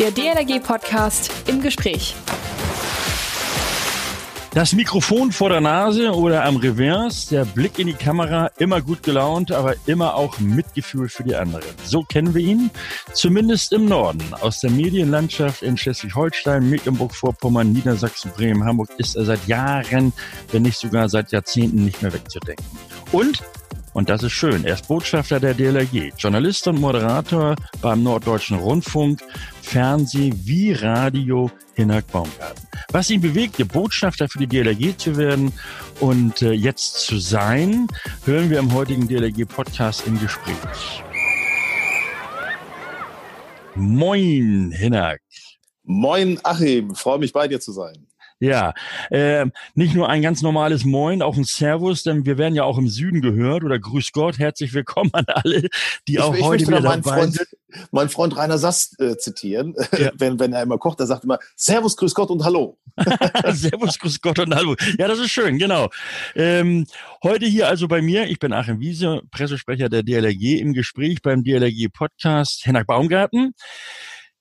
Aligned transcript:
Der 0.00 0.10
DLRG-Podcast 0.10 1.30
im 1.46 1.62
Gespräch. 1.62 2.16
Das 4.52 4.72
Mikrofon 4.72 5.30
vor 5.30 5.50
der 5.50 5.60
Nase 5.60 6.12
oder 6.12 6.44
am 6.44 6.56
Revers, 6.56 7.26
der 7.28 7.44
Blick 7.44 7.78
in 7.78 7.86
die 7.86 7.92
Kamera, 7.92 8.50
immer 8.58 8.80
gut 8.80 9.04
gelaunt, 9.04 9.52
aber 9.52 9.76
immer 9.86 10.16
auch 10.16 10.40
Mitgefühl 10.40 11.08
für 11.08 11.22
die 11.22 11.36
anderen. 11.36 11.62
So 11.84 12.02
kennen 12.02 12.34
wir 12.34 12.42
ihn, 12.42 12.70
zumindest 13.12 13.72
im 13.72 13.86
Norden. 13.86 14.24
Aus 14.40 14.58
der 14.60 14.70
Medienlandschaft 14.70 15.62
in 15.62 15.76
Schleswig-Holstein, 15.76 16.68
Mecklenburg-Vorpommern, 16.68 17.72
Niedersachsen, 17.72 18.32
Bremen, 18.36 18.64
Hamburg 18.64 18.90
ist 18.98 19.14
er 19.14 19.24
seit 19.24 19.46
Jahren, 19.46 20.12
wenn 20.50 20.62
nicht 20.62 20.78
sogar 20.78 21.08
seit 21.08 21.30
Jahrzehnten 21.30 21.84
nicht 21.84 22.02
mehr 22.02 22.12
wegzudenken. 22.12 22.66
Und 23.12 23.42
und 23.94 24.10
das 24.10 24.22
ist 24.22 24.32
schön. 24.32 24.64
Er 24.64 24.74
ist 24.74 24.88
Botschafter 24.88 25.40
der 25.40 25.54
DLRG, 25.54 26.12
Journalist 26.18 26.66
und 26.66 26.80
Moderator 26.80 27.54
beim 27.80 28.02
Norddeutschen 28.02 28.58
Rundfunk, 28.58 29.22
Fernseh 29.62 30.32
wie 30.44 30.72
Radio 30.72 31.50
Hinak 31.74 32.06
Baumgarten. 32.08 32.68
Was 32.90 33.08
ihn 33.08 33.20
bewegte, 33.20 33.64
Botschafter 33.64 34.28
für 34.28 34.38
die 34.38 34.46
DLRG 34.46 34.96
zu 34.98 35.16
werden 35.16 35.52
und 36.00 36.42
äh, 36.42 36.52
jetzt 36.52 37.06
zu 37.06 37.18
sein, 37.18 37.86
hören 38.24 38.50
wir 38.50 38.58
im 38.58 38.72
heutigen 38.74 39.08
DLRG-Podcast 39.08 40.06
im 40.06 40.20
Gespräch. 40.20 41.02
Moin, 43.76 44.72
Hinak. 44.72 45.20
Moin, 45.84 46.38
Achim. 46.42 46.94
Freue 46.94 47.18
mich, 47.18 47.32
bei 47.32 47.48
dir 47.48 47.60
zu 47.60 47.72
sein. 47.72 48.06
Ja, 48.44 48.74
äh, 49.08 49.46
nicht 49.74 49.94
nur 49.94 50.10
ein 50.10 50.20
ganz 50.20 50.42
normales 50.42 50.84
Moin, 50.84 51.22
auch 51.22 51.38
ein 51.38 51.44
Servus, 51.44 52.02
denn 52.02 52.26
wir 52.26 52.36
werden 52.36 52.54
ja 52.54 52.64
auch 52.64 52.76
im 52.76 52.88
Süden 52.88 53.22
gehört 53.22 53.64
oder 53.64 53.78
Grüß 53.78 54.12
Gott, 54.12 54.38
herzlich 54.38 54.74
willkommen 54.74 55.08
an 55.14 55.24
alle, 55.28 55.62
die 56.06 56.12
ich, 56.12 56.20
auch 56.20 56.34
ich 56.34 56.42
heute 56.42 56.66
wieder 56.66 56.82
dabei 56.82 57.00
Freund, 57.00 57.32
sind. 57.32 57.48
Mein 57.90 58.10
Freund 58.10 58.36
Rainer 58.36 58.58
Sass 58.58 58.94
äh, 58.98 59.16
zitieren, 59.16 59.74
ja. 59.98 60.10
wenn, 60.18 60.38
wenn 60.38 60.52
er 60.52 60.62
immer 60.62 60.76
kocht, 60.76 61.00
er 61.00 61.06
sagt 61.06 61.24
immer 61.24 61.38
Servus, 61.56 61.96
Grüß 61.96 62.14
Gott 62.14 62.28
und 62.28 62.44
Hallo. 62.44 62.76
Servus, 63.52 63.98
Grüß 63.98 64.20
Gott 64.20 64.38
und 64.38 64.54
Hallo. 64.54 64.76
Ja, 64.98 65.08
das 65.08 65.20
ist 65.20 65.30
schön, 65.30 65.56
genau. 65.56 65.88
Ähm, 66.34 66.86
heute 67.22 67.46
hier 67.46 67.68
also 67.68 67.88
bei 67.88 68.02
mir, 68.02 68.26
ich 68.26 68.38
bin 68.38 68.52
Achim 68.52 68.78
Wiese, 68.78 69.22
Pressesprecher 69.30 69.88
der 69.88 70.02
DLRG 70.02 70.60
im 70.60 70.74
Gespräch 70.74 71.22
beim 71.22 71.44
DLRG 71.44 71.88
Podcast 71.90 72.66
Hennak 72.66 72.86
Baumgarten. 72.86 73.54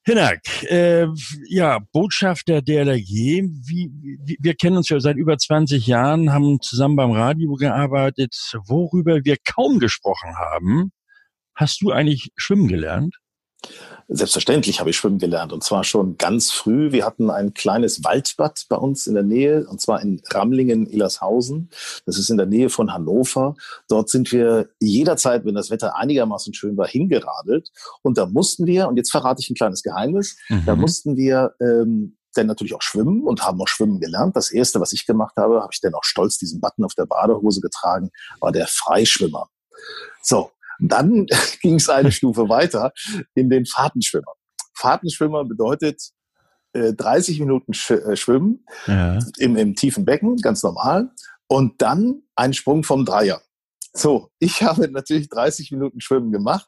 Hinak, 0.06 0.64
äh, 0.64 1.08
ja, 1.48 1.80
Botschafter 1.94 2.62
der 2.62 2.86
DLRG. 2.86 3.08
Wie, 3.08 3.90
wie, 3.94 4.38
wir 4.38 4.54
kennen 4.54 4.76
uns 4.76 4.90
ja 4.90 5.00
seit 5.00 5.16
über 5.16 5.38
20 5.38 5.88
Jahren, 5.88 6.34
haben 6.34 6.60
zusammen 6.60 6.98
beim 6.98 7.12
Radio 7.12 7.54
gearbeitet. 7.54 8.36
Worüber 8.68 9.24
wir 9.24 9.38
kaum 9.46 9.80
gesprochen 9.80 10.36
haben, 10.36 10.92
hast 11.56 11.82
du 11.82 11.92
eigentlich 11.92 12.32
schwimmen 12.36 12.68
gelernt? 12.68 13.16
Selbstverständlich 14.08 14.80
habe 14.80 14.90
ich 14.90 14.98
schwimmen 14.98 15.20
gelernt 15.20 15.54
und 15.54 15.64
zwar 15.64 15.84
schon 15.84 16.18
ganz 16.18 16.52
früh. 16.52 16.92
Wir 16.92 17.06
hatten 17.06 17.30
ein 17.30 17.54
kleines 17.54 18.04
Waldbad 18.04 18.66
bei 18.70 18.76
uns 18.76 19.08
in 19.08 19.14
der 19.14 19.24
Nähe 19.24 19.66
und 19.68 19.82
zwar 19.82 20.02
in 20.02 20.22
Ramlingen-Illershausen. 20.30 21.70
Das 22.06 22.18
ist 22.18 22.30
in 22.30 22.38
der 22.38 22.46
Nähe 22.46 22.70
von 22.70 22.94
Hannover. 22.94 23.56
Dort 23.88 24.10
sind 24.10 24.32
wir 24.32 24.70
jederzeit, 24.80 25.46
wenn 25.46 25.56
das 25.56 25.70
Wetter 25.70 25.96
einigermaßen 25.96 26.54
schön 26.54 26.78
war, 26.78 26.88
hingeradelt 26.88 27.72
und 28.02 28.18
da 28.18 28.26
mussten 28.26 28.66
wir, 28.66 28.88
und 28.88 28.98
jetzt 28.98 29.12
verrate 29.12 29.42
ich 29.42 29.50
ein 29.50 29.56
kleines 29.56 29.84
Geheimnis, 29.84 30.38
mhm. 30.50 30.64
da 30.66 30.76
mussten 30.76 31.18
wir 31.18 31.56
ähm, 31.62 32.18
dann 32.36 32.48
natürlich 32.48 32.74
auch 32.74 32.82
schwimmen 32.82 33.24
und 33.24 33.46
haben 33.46 33.62
auch 33.62 33.68
schwimmen 33.68 34.00
gelernt. 34.00 34.36
Das 34.36 34.52
erste, 34.52 34.80
was 34.80 34.94
ich 34.94 35.06
gemacht 35.06 35.36
habe, 35.38 35.62
habe 35.62 35.70
ich 35.72 35.82
dann 35.82 35.94
auch 35.94 36.04
stolz 36.04 36.38
diesen 36.38 36.60
Button 36.60 36.84
auf 36.84 36.96
der 36.96 37.06
Badehose 37.06 37.62
getragen, 37.62 38.10
war 38.40 38.52
der 38.52 38.68
Freischwimmer. 38.68 39.50
So, 40.22 40.52
dann 40.80 41.26
ging 41.62 41.76
es 41.76 41.90
eine 41.90 42.12
Stufe 42.12 42.50
weiter 42.50 42.92
in 43.36 43.50
den 43.50 43.66
Fahrtenschwimmer. 43.66 44.34
Fahrtenschwimmer 44.76 45.46
bedeutet 45.46 46.02
äh, 46.74 46.94
30 46.94 47.40
Minuten 47.40 47.74
sch 47.74 47.92
äh, 47.92 48.16
schwimmen 48.16 48.66
ja. 48.88 49.20
im, 49.38 49.56
im 49.56 49.76
tiefen 49.76 50.06
Becken, 50.06 50.38
ganz 50.38 50.64
normal, 50.64 51.12
und 51.48 51.82
dann 51.82 52.24
ein 52.36 52.54
Sprung 52.54 52.84
vom 52.84 53.06
Dreier. 53.06 53.42
So, 53.96 54.32
ich 54.40 54.64
habe 54.64 54.90
natürlich 54.90 55.30
30 55.30 55.70
Minuten 55.72 56.02
Schwimmen 56.02 56.32
gemacht 56.32 56.68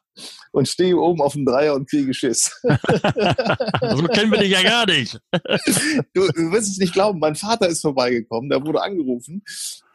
und 0.52 0.68
stehe 0.68 0.96
oben 0.96 1.20
auf 1.20 1.32
dem 1.32 1.44
Dreier 1.44 1.74
und 1.74 1.90
kriege 1.90 2.14
Schiss. 2.14 2.56
so 2.62 2.68
kennen 4.06 4.30
wir 4.30 4.38
dich 4.38 4.52
ja 4.52 4.62
gar 4.62 4.86
nicht. 4.86 5.18
Du, 6.14 6.28
du 6.28 6.52
wirst 6.52 6.70
es 6.70 6.78
nicht 6.78 6.92
glauben, 6.92 7.18
mein 7.18 7.34
Vater 7.34 7.66
ist 7.66 7.80
vorbeigekommen, 7.80 8.48
der 8.48 8.64
wurde 8.64 8.80
angerufen 8.80 9.42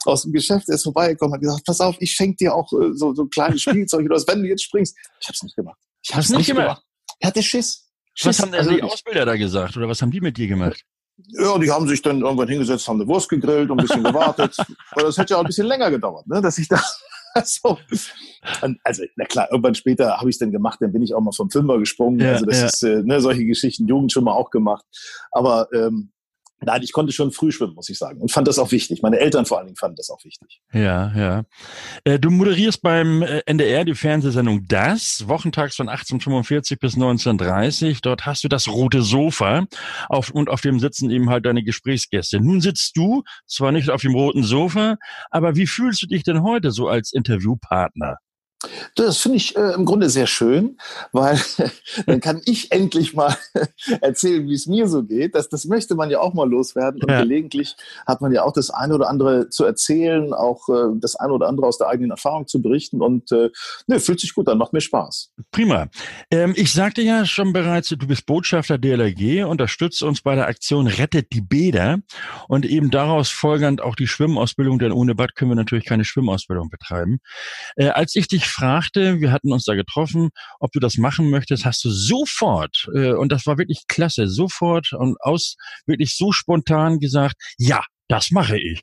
aus 0.06 0.24
dem 0.24 0.34
Geschäft, 0.34 0.68
der 0.68 0.76
ist 0.76 0.84
vorbeigekommen, 0.84 1.34
hat 1.34 1.42
gesagt, 1.42 1.66
pass 1.66 1.80
auf, 1.80 1.96
ich 2.00 2.12
schenke 2.12 2.38
dir 2.38 2.56
auch 2.56 2.72
äh, 2.74 2.94
so, 2.94 3.14
so 3.14 3.26
kleines 3.28 3.62
Spielzeug 3.62 4.06
oder 4.06 4.16
was, 4.16 4.28
wenn 4.28 4.42
du 4.42 4.50
jetzt 4.50 4.64
springst. 4.64 4.96
Ich 5.20 5.28
habe 5.28 5.36
es 5.36 5.44
nicht 5.44 5.56
gemacht. 5.56 5.80
Ich 6.04 6.12
habe 6.12 6.22
es 6.22 6.30
nicht 6.30 6.48
gemacht. 6.48 6.66
gemacht. 6.66 6.84
Er 7.20 7.28
hatte 7.28 7.44
Schiss. 7.44 7.88
Schiss. 8.14 8.28
Was 8.28 8.40
haben 8.42 8.54
also 8.54 8.72
die 8.72 8.84
Ausbilder 8.84 9.26
da 9.26 9.36
gesagt 9.36 9.78
oder 9.78 9.88
was 9.88 10.02
haben 10.02 10.12
die 10.12 10.22
mit 10.22 10.38
dir 10.38 10.48
gemacht? 10.48 10.84
Ja, 11.28 11.58
die 11.58 11.70
haben 11.70 11.88
sich 11.88 12.02
dann 12.02 12.22
irgendwann 12.22 12.48
hingesetzt, 12.48 12.88
haben 12.88 13.00
eine 13.00 13.08
Wurst 13.08 13.30
gegrillt 13.30 13.70
und 13.70 13.80
ein 13.80 13.86
bisschen 13.86 14.04
gewartet. 14.04 14.56
Aber 14.92 15.04
das 15.04 15.18
hätte 15.18 15.34
ja 15.34 15.38
auch 15.38 15.44
ein 15.44 15.48
bisschen 15.48 15.68
länger 15.68 15.92
gedauert, 15.92 16.26
ne, 16.28 16.42
dass 16.42 16.58
ich 16.58 16.68
da 16.68 16.82
so. 17.44 17.78
also, 18.84 19.04
na 19.16 19.26
klar, 19.26 19.48
irgendwann 19.52 19.76
später 19.76 20.18
habe 20.18 20.30
ich 20.30 20.36
es 20.36 20.40
dann 20.40 20.52
gemacht, 20.52 20.80
dann 20.82 20.92
bin 20.92 21.02
ich 21.02 21.14
auch 21.14 21.22
mal 21.22 21.32
vom 21.32 21.50
Fünfer 21.50 21.78
gesprungen. 21.78 22.20
Ja, 22.20 22.34
also 22.34 22.46
das 22.46 22.60
ja. 22.60 22.66
ist 22.66 22.84
äh, 22.84 23.04
ne, 23.04 23.22
solche 23.22 23.46
Geschichten, 23.46 23.88
Jugend 23.88 24.12
schon 24.12 24.24
mal 24.24 24.34
auch 24.34 24.50
gemacht. 24.50 24.86
Aber 25.32 25.68
ähm, 25.74 26.12
Nein, 26.64 26.84
ich 26.84 26.92
konnte 26.92 27.12
schon 27.12 27.32
früh 27.32 27.52
schwimmen, 27.52 27.74
muss 27.74 27.90
ich 27.90 27.98
sagen. 27.98 28.22
Und 28.22 28.32
fand 28.32 28.48
das 28.48 28.60
auch 28.60 28.72
wichtig. 28.72 29.02
Meine 29.02 29.18
Eltern 29.20 29.48
vor 29.48 29.58
allen 29.58 29.68
Dingen 29.68 29.78
fanden 29.78 29.96
das 29.96 30.12
auch 30.12 30.24
wichtig. 30.24 30.62
Ja, 30.72 31.12
ja. 31.16 31.44
Äh, 32.04 32.20
du 32.20 32.30
moderierst 32.30 32.84
beim 32.84 33.24
äh, 33.24 33.42
NDR 33.48 33.84
die 33.84 33.96
Fernsehsendung 33.96 34.68
Das, 34.68 35.28
wochentags 35.28 35.76
von 35.76 35.90
1845 35.90 36.78
bis 36.80 36.94
1930. 36.94 38.02
Dort 38.02 38.28
hast 38.28 38.44
du 38.44 38.48
das 38.48 38.68
rote 38.68 39.02
Sofa 39.02 39.66
auf, 40.08 40.30
und 40.30 40.50
auf 40.50 40.62
dem 40.62 40.80
sitzen 40.80 41.10
eben 41.10 41.32
halt 41.32 41.48
deine 41.48 41.64
Gesprächsgäste. 41.64 42.40
Nun 42.40 42.62
sitzt 42.62 42.96
du 42.96 43.24
zwar 43.48 43.72
nicht 43.72 43.90
auf 43.90 44.02
dem 44.02 44.14
roten 44.14 44.44
Sofa, 44.44 44.98
aber 45.32 45.56
wie 45.56 45.66
fühlst 45.66 46.04
du 46.04 46.08
dich 46.08 46.24
denn 46.24 46.44
heute 46.44 46.72
so 46.72 46.88
als 46.88 47.12
Interviewpartner? 47.12 48.18
Das 48.96 49.18
finde 49.18 49.38
ich 49.38 49.56
äh, 49.56 49.74
im 49.74 49.86
Grunde 49.86 50.10
sehr 50.10 50.28
schön, 50.28 50.78
weil 51.12 51.40
dann 52.06 52.20
kann 52.20 52.42
ich 52.46 52.72
endlich 52.72 53.14
mal 53.14 53.36
erzählen, 54.02 54.48
wie 54.48 54.54
es 54.54 54.68
mir 54.68 54.88
so 54.88 55.04
geht. 55.04 55.36
Das, 55.36 55.50
das 55.50 55.66
möchte 55.66 55.96
man 55.96 56.10
ja 56.10 56.20
auch 56.20 56.34
mal 56.34 56.50
loswerden. 56.50 57.02
Und 57.02 57.10
ja. 57.10 57.22
gelegentlich 57.22 57.76
hat 58.06 58.22
man 58.22 58.32
ja 58.32 58.44
auch 58.44 58.54
das 58.54 58.70
eine 58.70 58.96
oder 58.96 59.10
andere 59.10 59.50
zu 59.50 59.66
erzählen, 59.66 60.34
auch 60.34 60.70
äh, 60.70 61.00
das 61.00 61.16
eine 61.16 61.34
oder 61.34 61.48
andere 61.48 61.68
aus 61.68 61.78
der 61.78 61.88
eigenen 61.88 62.12
Erfahrung 62.12 62.48
zu 62.48 62.62
berichten. 62.62 63.02
Und 63.02 63.32
äh, 63.32 63.50
ne, 63.88 64.00
fühlt 64.00 64.20
sich 64.20 64.34
gut 64.34 64.48
an, 64.48 64.58
macht 64.58 64.74
mir 64.74 64.82
Spaß. 64.82 65.32
Prima. 65.52 65.88
Ähm, 66.30 66.54
ich 66.56 66.72
sagte 66.72 67.02
ja 67.02 67.26
schon 67.26 67.54
bereits, 67.54 67.90
du 67.90 68.08
bist 68.08 68.26
Botschafter 68.26 68.78
DLRG, 68.78 69.46
unterstützt 69.46 70.04
uns 70.04 70.22
bei 70.22 70.36
der 70.36 70.48
Aktion 70.48 70.88
Rettet 70.88 71.34
die 71.34 71.42
Bäder 71.42 72.00
und 72.48 72.66
eben 72.66 72.92
daraus 72.92 73.30
folgend 73.30 73.82
auch 73.82 73.96
die 73.96 74.08
Schwimmausbildung, 74.08 74.80
denn 74.80 74.92
ohne 74.92 75.16
Bad 75.16 75.36
können 75.36 75.52
wir 75.52 75.56
natürlich 75.56 75.86
keine 75.86 76.06
Schwimmausbildung 76.06 76.70
betreiben. 76.70 77.20
Äh, 77.76 77.88
als 77.88 78.16
ich 78.16 78.28
dich 78.28 78.51
fragte, 78.52 79.20
wir 79.20 79.32
hatten 79.32 79.52
uns 79.52 79.66
da 79.66 79.76
getroffen, 79.76 80.30
ob 80.60 80.72
du 80.72 80.80
das 80.80 80.98
machen 80.98 81.30
möchtest, 81.30 81.66
hast 81.66 81.84
du 81.84 81.90
sofort, 81.90 82.88
äh, 82.94 83.14
und 83.14 83.32
das 83.32 83.46
war 83.46 83.58
wirklich 83.58 83.86
klasse, 83.88 84.28
sofort 84.28 84.94
und 84.94 85.20
aus 85.22 85.56
wirklich 85.86 86.16
so 86.16 86.32
spontan 86.32 87.00
gesagt, 87.00 87.36
ja, 87.58 87.84
das 88.08 88.32
mache 88.32 88.58
ich. 88.58 88.82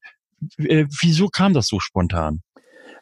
Äh, 0.58 0.86
wieso 1.00 1.28
kam 1.28 1.52
das 1.52 1.66
so 1.68 1.80
spontan? 1.80 2.42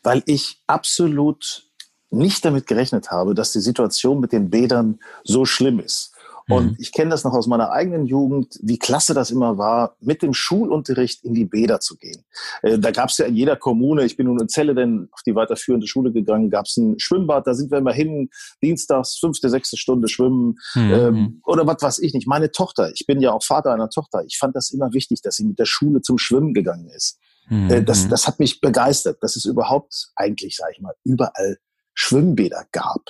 Weil 0.03 0.23
ich 0.27 0.61
absolut 0.67 1.67
nicht 2.11 2.45
damit 2.45 2.67
gerechnet 2.67 3.11
habe, 3.11 3.35
dass 3.35 3.53
die 3.53 3.61
Situation 3.61 4.21
mit 4.21 4.33
den 4.33 4.51
Bädern 4.51 5.01
so 5.25 5.45
schlimm 5.45 5.81
ist. 5.81 6.16
Und 6.49 6.73
mhm. 6.73 6.77
ich 6.79 6.93
kenne 6.93 7.11
das 7.11 7.25
noch 7.25 7.33
aus 7.33 7.49
meiner 7.49 7.73
eigenen 7.73 8.07
Jugend, 8.07 8.59
wie 8.63 8.79
klasse 8.79 9.15
das 9.15 9.31
immer 9.31 9.59
war, 9.59 9.97
mit 10.01 10.23
dem 10.23 10.33
Schulunterricht 10.33 11.25
in 11.25 11.35
die 11.35 11.45
Bäder 11.45 11.81
zu 11.81 11.97
gehen. 11.97 12.25
Äh, 12.63 12.79
da 12.79 12.93
gab 12.93 13.09
es 13.09 13.19
ja 13.19 13.27
in 13.27 13.35
jeder 13.35 13.57
Kommune, 13.57 14.05
ich 14.05 14.17
bin 14.17 14.27
nun 14.27 14.41
in 14.41 14.49
Celle 14.49 14.75
denn 14.75 15.09
auf 15.11 15.23
die 15.27 15.35
weiterführende 15.35 15.89
Schule 15.89 16.13
gegangen, 16.13 16.49
gab 16.49 16.67
es 16.67 16.77
ein 16.77 16.99
Schwimmbad, 17.01 17.47
da 17.47 17.55
sind 17.55 17.73
wir 17.73 17.79
immer 17.79 17.93
hin, 17.93 18.31
dienstags, 18.63 19.19
fünfte, 19.19 19.51
sechste 19.51 19.77
Stunde 19.77 20.09
schwimmen 20.09 20.57
mhm. 20.75 20.93
ähm, 20.93 21.41
oder 21.45 21.67
was 21.67 21.83
weiß 21.83 21.99
ich 21.99 22.15
nicht. 22.15 22.29
Meine 22.29 22.53
Tochter, 22.53 22.93
ich 22.95 23.07
bin 23.07 23.21
ja 23.21 23.33
auch 23.33 23.43
Vater 23.43 23.73
einer 23.73 23.91
Tochter, 23.91 24.23
ich 24.25 24.39
fand 24.39 24.55
das 24.55 24.71
immer 24.71 24.93
wichtig, 24.93 25.23
dass 25.23 25.37
sie 25.37 25.45
mit 25.45 25.59
der 25.59 25.67
Schule 25.67 26.01
zum 26.01 26.19
Schwimmen 26.19 26.55
gegangen 26.55 26.89
ist. 26.91 27.19
Mhm. 27.49 27.71
Äh, 27.71 27.83
das, 27.83 28.09
das 28.09 28.29
hat 28.29 28.39
mich 28.39 28.61
begeistert, 28.61 29.19
dass 29.21 29.35
es 29.35 29.45
überhaupt 29.47 30.11
eigentlich, 30.15 30.57
sage 30.57 30.73
ich 30.77 30.81
mal, 30.81 30.95
überall 31.05 31.59
Schwimmbäder 31.95 32.67
gab. 32.71 33.03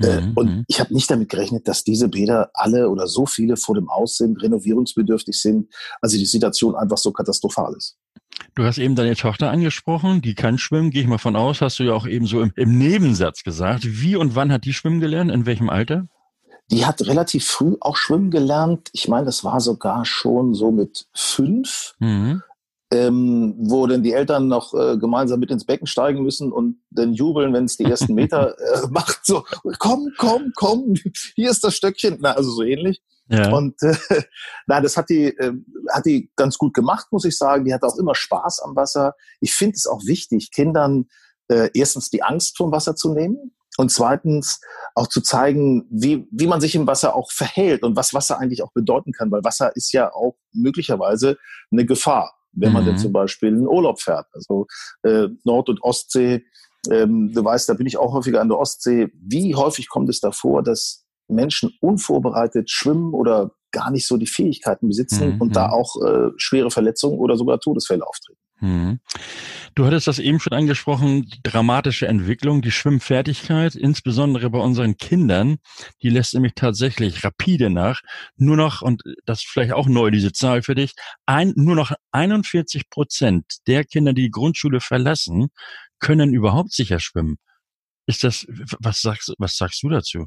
Äh, 0.00 0.20
mhm. 0.20 0.32
Und 0.34 0.46
mhm. 0.46 0.64
ich 0.66 0.80
habe 0.80 0.92
nicht 0.92 1.10
damit 1.10 1.28
gerechnet, 1.28 1.68
dass 1.68 1.84
diese 1.84 2.08
Bäder 2.08 2.50
alle 2.54 2.88
oder 2.88 3.06
so 3.06 3.26
viele 3.26 3.56
vor 3.56 3.74
dem 3.74 3.88
Aus 3.88 4.16
sind, 4.16 4.42
renovierungsbedürftig 4.42 5.40
sind, 5.40 5.72
also 6.00 6.16
die 6.16 6.26
Situation 6.26 6.74
einfach 6.74 6.98
so 6.98 7.12
katastrophal 7.12 7.74
ist. 7.76 7.96
Du 8.56 8.64
hast 8.64 8.78
eben 8.78 8.96
deine 8.96 9.14
Tochter 9.14 9.50
angesprochen, 9.50 10.20
die 10.20 10.34
kann 10.34 10.58
schwimmen, 10.58 10.90
gehe 10.90 11.02
ich 11.02 11.08
mal 11.08 11.18
von 11.18 11.36
aus, 11.36 11.60
hast 11.60 11.78
du 11.78 11.84
ja 11.84 11.92
auch 11.92 12.06
eben 12.06 12.26
so 12.26 12.40
im, 12.40 12.52
im 12.56 12.76
Nebensatz 12.76 13.44
gesagt. 13.44 13.84
Wie 13.84 14.16
und 14.16 14.34
wann 14.34 14.52
hat 14.52 14.64
die 14.64 14.74
schwimmen 14.74 15.00
gelernt? 15.00 15.30
In 15.30 15.46
welchem 15.46 15.70
Alter? 15.70 16.08
Die 16.70 16.86
hat 16.86 17.02
relativ 17.02 17.46
früh 17.46 17.76
auch 17.80 17.96
schwimmen 17.96 18.30
gelernt. 18.30 18.88
Ich 18.92 19.06
meine, 19.06 19.26
das 19.26 19.44
war 19.44 19.60
sogar 19.60 20.04
schon 20.04 20.54
so 20.54 20.72
mit 20.72 21.06
fünf. 21.12 21.94
Mhm 21.98 22.42
ähm, 22.92 23.54
wo 23.58 23.86
dann 23.86 24.02
die 24.02 24.12
Eltern 24.12 24.48
noch 24.48 24.74
äh, 24.74 24.96
gemeinsam 24.98 25.40
mit 25.40 25.50
ins 25.50 25.64
Becken 25.64 25.86
steigen 25.86 26.22
müssen 26.22 26.52
und 26.52 26.80
dann 26.90 27.14
jubeln, 27.14 27.52
wenn 27.52 27.64
es 27.64 27.76
die 27.76 27.84
ersten 27.84 28.14
Meter 28.14 28.56
äh, 28.84 28.86
macht. 28.90 29.20
So, 29.24 29.44
komm, 29.78 30.12
komm, 30.18 30.52
komm, 30.54 30.94
hier 31.34 31.50
ist 31.50 31.64
das 31.64 31.74
Stöckchen. 31.74 32.18
Na, 32.20 32.32
also 32.32 32.50
so 32.50 32.62
ähnlich. 32.62 33.02
Ja. 33.28 33.52
Und 33.52 33.82
äh, 33.82 33.96
na, 34.66 34.80
das 34.80 34.96
hat 34.96 35.08
die, 35.08 35.26
äh, 35.26 35.52
hat 35.92 36.06
die 36.06 36.30
ganz 36.36 36.58
gut 36.58 36.74
gemacht, 36.74 37.06
muss 37.10 37.24
ich 37.24 37.36
sagen. 37.36 37.64
Die 37.64 37.74
hat 37.74 37.82
auch 37.82 37.96
immer 37.96 38.14
Spaß 38.14 38.60
am 38.60 38.76
Wasser. 38.76 39.14
Ich 39.40 39.54
finde 39.54 39.74
es 39.76 39.86
auch 39.86 40.02
wichtig, 40.04 40.50
Kindern 40.50 41.06
äh, 41.48 41.70
erstens 41.74 42.10
die 42.10 42.22
Angst 42.22 42.56
vom 42.56 42.72
Wasser 42.72 42.96
zu 42.96 43.12
nehmen 43.12 43.54
und 43.76 43.90
zweitens 43.90 44.60
auch 44.94 45.08
zu 45.08 45.20
zeigen, 45.20 45.86
wie, 45.90 46.28
wie 46.30 46.46
man 46.46 46.60
sich 46.60 46.74
im 46.74 46.86
Wasser 46.86 47.14
auch 47.14 47.32
verhält 47.32 47.82
und 47.82 47.96
was 47.96 48.14
Wasser 48.14 48.38
eigentlich 48.38 48.62
auch 48.62 48.72
bedeuten 48.72 49.12
kann, 49.12 49.30
weil 49.30 49.44
Wasser 49.44 49.74
ist 49.74 49.92
ja 49.92 50.12
auch 50.12 50.36
möglicherweise 50.52 51.36
eine 51.72 51.84
Gefahr, 51.84 52.34
wenn 52.56 52.72
man 52.72 52.84
denn 52.84 52.94
mhm. 52.94 52.98
zum 52.98 53.12
Beispiel 53.12 53.50
in 53.50 53.66
Urlaub 53.66 54.00
fährt. 54.00 54.26
Also 54.32 54.66
äh, 55.02 55.28
Nord- 55.44 55.68
und 55.68 55.82
Ostsee, 55.82 56.44
ähm, 56.90 57.32
du 57.32 57.44
weißt, 57.44 57.68
da 57.68 57.74
bin 57.74 57.86
ich 57.86 57.96
auch 57.96 58.12
häufiger 58.12 58.40
an 58.40 58.48
der 58.48 58.58
Ostsee. 58.58 59.10
Wie 59.14 59.54
häufig 59.54 59.88
kommt 59.88 60.08
es 60.08 60.20
davor, 60.20 60.62
dass 60.62 61.04
Menschen 61.28 61.72
unvorbereitet 61.80 62.70
schwimmen 62.70 63.14
oder 63.14 63.52
gar 63.72 63.90
nicht 63.90 64.06
so 64.06 64.16
die 64.16 64.26
Fähigkeiten 64.26 64.88
besitzen 64.88 65.34
mhm. 65.34 65.40
und 65.40 65.56
da 65.56 65.70
auch 65.70 65.96
äh, 66.04 66.30
schwere 66.36 66.70
Verletzungen 66.70 67.18
oder 67.18 67.36
sogar 67.36 67.58
Todesfälle 67.60 68.06
auftreten? 68.06 68.40
Mhm. 68.64 69.00
Du 69.74 69.84
hattest 69.84 70.06
das 70.06 70.18
eben 70.18 70.40
schon 70.40 70.54
angesprochen, 70.54 71.26
die 71.26 71.42
dramatische 71.42 72.06
Entwicklung, 72.06 72.62
die 72.62 72.70
Schwimmfertigkeit, 72.70 73.74
insbesondere 73.74 74.48
bei 74.48 74.58
unseren 74.58 74.96
Kindern, 74.96 75.58
die 76.02 76.08
lässt 76.08 76.32
nämlich 76.32 76.54
tatsächlich 76.54 77.24
rapide 77.24 77.68
nach. 77.68 78.00
Nur 78.36 78.56
noch, 78.56 78.80
und 78.80 79.02
das 79.26 79.40
ist 79.40 79.48
vielleicht 79.48 79.74
auch 79.74 79.86
neu, 79.86 80.10
diese 80.10 80.32
Zahl 80.32 80.62
für 80.62 80.74
dich, 80.74 80.94
ein, 81.26 81.52
nur 81.56 81.74
noch 81.74 81.92
41 82.12 82.88
Prozent 82.88 83.44
der 83.66 83.84
Kinder, 83.84 84.14
die 84.14 84.22
die 84.22 84.30
Grundschule 84.30 84.80
verlassen, 84.80 85.48
können 85.98 86.32
überhaupt 86.32 86.72
sicher 86.72 87.00
schwimmen. 87.00 87.36
Ist 88.06 88.24
das, 88.24 88.46
was 88.78 89.02
sagst, 89.02 89.34
was 89.36 89.58
sagst 89.58 89.82
du 89.82 89.90
dazu? 89.90 90.26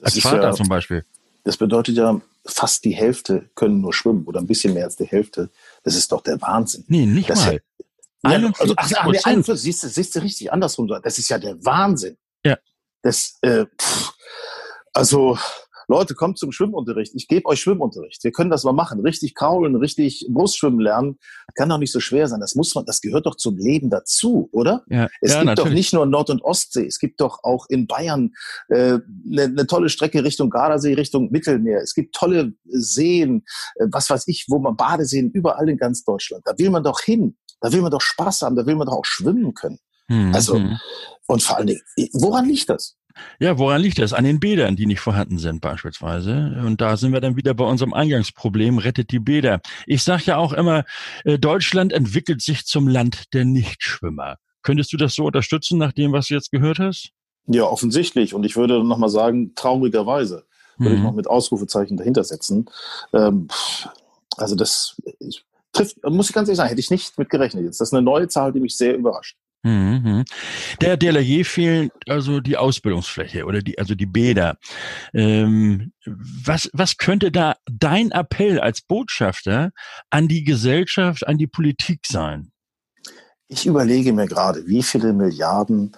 Als 0.00 0.18
Vater 0.20 0.42
ja, 0.44 0.52
zum 0.52 0.68
Beispiel. 0.68 1.04
Das 1.44 1.58
bedeutet 1.58 1.96
ja, 1.96 2.18
fast 2.50 2.84
die 2.84 2.94
Hälfte 2.94 3.50
können 3.54 3.80
nur 3.80 3.92
schwimmen 3.92 4.24
oder 4.26 4.40
ein 4.40 4.46
bisschen 4.46 4.74
mehr 4.74 4.84
als 4.84 4.96
die 4.96 5.06
Hälfte. 5.06 5.50
Das 5.82 5.94
ist 5.94 6.12
doch 6.12 6.22
der 6.22 6.40
Wahnsinn. 6.40 6.84
Nee, 6.88 7.06
nicht 7.06 7.30
das 7.30 7.44
mal. 7.44 7.60
Ja, 8.24 8.30
41 8.30 8.60
also, 8.60 8.74
ach, 8.76 8.92
ach, 8.96 9.06
nee, 9.06 9.20
41, 9.22 9.62
siehst 9.62 9.82
du, 9.84 9.88
siehst 9.88 10.16
du 10.16 10.20
richtig 10.20 10.52
andersrum. 10.52 10.88
Das 10.88 11.18
ist 11.18 11.28
ja 11.28 11.38
der 11.38 11.64
Wahnsinn. 11.64 12.16
Ja. 12.44 12.58
Das, 13.02 13.38
äh, 13.42 13.66
pff, 13.66 14.12
also, 14.92 15.38
Leute, 15.88 16.14
kommt 16.14 16.38
zum 16.38 16.52
Schwimmunterricht. 16.52 17.14
Ich 17.14 17.28
gebe 17.28 17.46
euch 17.46 17.60
Schwimmunterricht. 17.60 18.22
Wir 18.22 18.30
können 18.30 18.50
das 18.50 18.62
mal 18.62 18.72
machen. 18.72 19.00
Richtig 19.00 19.34
kraulen, 19.34 19.74
richtig 19.74 20.26
Brustschwimmen 20.28 20.80
lernen. 20.80 21.18
Kann 21.54 21.70
doch 21.70 21.78
nicht 21.78 21.92
so 21.92 21.98
schwer 21.98 22.28
sein. 22.28 22.40
Das 22.40 22.54
muss 22.54 22.74
man, 22.74 22.84
das 22.84 23.00
gehört 23.00 23.24
doch 23.24 23.36
zum 23.36 23.56
Leben 23.56 23.88
dazu, 23.88 24.50
oder? 24.52 24.84
Ja, 24.90 25.08
es 25.22 25.32
ja, 25.32 25.38
gibt 25.38 25.46
natürlich. 25.46 25.70
doch 25.70 25.74
nicht 25.74 25.92
nur 25.94 26.04
Nord- 26.04 26.28
und 26.28 26.44
Ostsee. 26.44 26.86
Es 26.86 26.98
gibt 26.98 27.22
doch 27.22 27.42
auch 27.42 27.66
in 27.70 27.86
Bayern 27.86 28.34
eine 28.68 28.78
äh, 28.78 29.00
ne, 29.24 29.48
ne 29.48 29.66
tolle 29.66 29.88
Strecke 29.88 30.22
Richtung 30.22 30.50
Gardasee, 30.50 30.92
Richtung 30.92 31.30
Mittelmeer. 31.30 31.80
Es 31.80 31.94
gibt 31.94 32.14
tolle 32.14 32.52
Seen, 32.66 33.44
äh, 33.76 33.86
was 33.90 34.10
weiß 34.10 34.28
ich, 34.28 34.44
wo 34.48 34.58
man 34.58 34.76
Badeseen 34.76 35.30
überall 35.30 35.70
in 35.70 35.78
ganz 35.78 36.04
Deutschland. 36.04 36.42
Da 36.44 36.52
will 36.58 36.68
man 36.68 36.84
doch 36.84 37.00
hin. 37.00 37.38
Da 37.62 37.72
will 37.72 37.80
man 37.80 37.90
doch 37.90 38.02
Spaß 38.02 38.42
haben. 38.42 38.56
Da 38.56 38.66
will 38.66 38.76
man 38.76 38.86
doch 38.86 38.94
auch 38.94 39.06
schwimmen 39.06 39.54
können. 39.54 39.78
Mhm. 40.08 40.34
Also, 40.34 40.60
und 41.26 41.42
vor 41.42 41.56
allen 41.56 41.68
Dingen, 41.68 41.80
woran 42.12 42.46
liegt 42.46 42.68
das? 42.68 42.97
Ja, 43.40 43.58
woran 43.58 43.80
liegt 43.80 43.98
das? 43.98 44.12
An 44.12 44.24
den 44.24 44.40
Bädern, 44.40 44.76
die 44.76 44.86
nicht 44.86 45.00
vorhanden 45.00 45.38
sind 45.38 45.60
beispielsweise. 45.60 46.60
Und 46.64 46.80
da 46.80 46.96
sind 46.96 47.12
wir 47.12 47.20
dann 47.20 47.36
wieder 47.36 47.54
bei 47.54 47.64
unserem 47.64 47.92
Eingangsproblem, 47.92 48.78
rettet 48.78 49.10
die 49.10 49.18
Bäder. 49.18 49.60
Ich 49.86 50.02
sage 50.02 50.24
ja 50.26 50.36
auch 50.36 50.52
immer, 50.52 50.84
äh, 51.24 51.38
Deutschland 51.38 51.92
entwickelt 51.92 52.42
sich 52.42 52.66
zum 52.66 52.88
Land 52.88 53.32
der 53.34 53.44
Nichtschwimmer. 53.44 54.36
Könntest 54.62 54.92
du 54.92 54.96
das 54.96 55.14
so 55.14 55.24
unterstützen, 55.26 55.78
nach 55.78 55.92
dem, 55.92 56.12
was 56.12 56.28
du 56.28 56.34
jetzt 56.34 56.50
gehört 56.50 56.78
hast? 56.78 57.10
Ja, 57.46 57.64
offensichtlich. 57.64 58.34
Und 58.34 58.44
ich 58.44 58.56
würde 58.56 58.84
nochmal 58.84 59.08
sagen, 59.08 59.54
traurigerweise 59.54 60.44
würde 60.76 60.90
mhm. 60.90 60.96
ich 60.96 61.02
noch 61.02 61.14
mit 61.14 61.26
Ausrufezeichen 61.26 61.96
dahinter 61.96 62.24
setzen. 62.24 62.66
Ähm, 63.12 63.48
also 64.36 64.54
das 64.54 64.96
ich, 65.18 65.44
trifft, 65.72 66.02
muss 66.04 66.28
ich 66.28 66.34
ganz 66.34 66.48
ehrlich 66.48 66.58
sagen, 66.58 66.68
hätte 66.68 66.80
ich 66.80 66.90
nicht 66.90 67.18
mit 67.18 67.30
gerechnet 67.30 67.64
jetzt. 67.64 67.80
Das 67.80 67.88
ist 67.88 67.94
eine 67.94 68.02
neue 68.02 68.28
Zahl, 68.28 68.52
die 68.52 68.60
mich 68.60 68.76
sehr 68.76 68.96
überrascht. 68.96 69.36
Mhm. 69.62 70.24
Der 70.80 70.96
DLRG 70.96 71.44
fehlt 71.44 71.92
also 72.08 72.40
die 72.40 72.56
Ausbildungsfläche 72.56 73.44
oder 73.44 73.60
die, 73.60 73.78
also 73.78 73.94
die 73.94 74.06
Bäder. 74.06 74.56
Ähm, 75.12 75.92
was, 76.06 76.70
was 76.72 76.96
könnte 76.96 77.32
da 77.32 77.56
dein 77.70 78.12
Appell 78.12 78.60
als 78.60 78.82
Botschafter 78.82 79.72
an 80.10 80.28
die 80.28 80.44
Gesellschaft, 80.44 81.26
an 81.26 81.38
die 81.38 81.48
Politik 81.48 82.06
sein? 82.06 82.52
Ich 83.48 83.66
überlege 83.66 84.12
mir 84.12 84.26
gerade, 84.26 84.66
wie 84.66 84.82
viele 84.82 85.12
Milliarden 85.12 85.92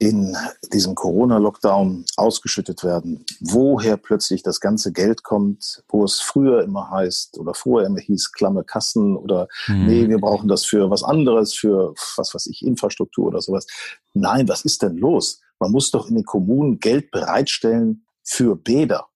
in 0.00 0.34
diesem 0.72 0.94
Corona-Lockdown 0.94 2.06
ausgeschüttet 2.16 2.82
werden, 2.84 3.22
woher 3.38 3.98
plötzlich 3.98 4.42
das 4.42 4.58
ganze 4.58 4.92
Geld 4.92 5.22
kommt, 5.24 5.84
wo 5.88 6.04
es 6.04 6.22
früher 6.22 6.62
immer 6.62 6.90
heißt 6.90 7.38
oder 7.38 7.52
vorher 7.52 7.86
immer 7.86 8.00
hieß, 8.00 8.32
klamme 8.32 8.64
Kassen 8.64 9.14
oder 9.14 9.46
mhm. 9.68 9.86
nee, 9.86 10.08
wir 10.08 10.18
brauchen 10.18 10.48
das 10.48 10.64
für 10.64 10.88
was 10.88 11.02
anderes, 11.02 11.54
für 11.54 11.92
was 12.16 12.34
weiß 12.34 12.46
ich, 12.46 12.64
Infrastruktur 12.64 13.26
oder 13.26 13.42
sowas. 13.42 13.66
Nein, 14.14 14.48
was 14.48 14.64
ist 14.64 14.80
denn 14.80 14.96
los? 14.96 15.42
Man 15.58 15.70
muss 15.70 15.90
doch 15.90 16.08
in 16.08 16.14
den 16.14 16.24
Kommunen 16.24 16.80
Geld 16.80 17.10
bereitstellen 17.10 18.06
für 18.24 18.56
Bäder. 18.56 19.06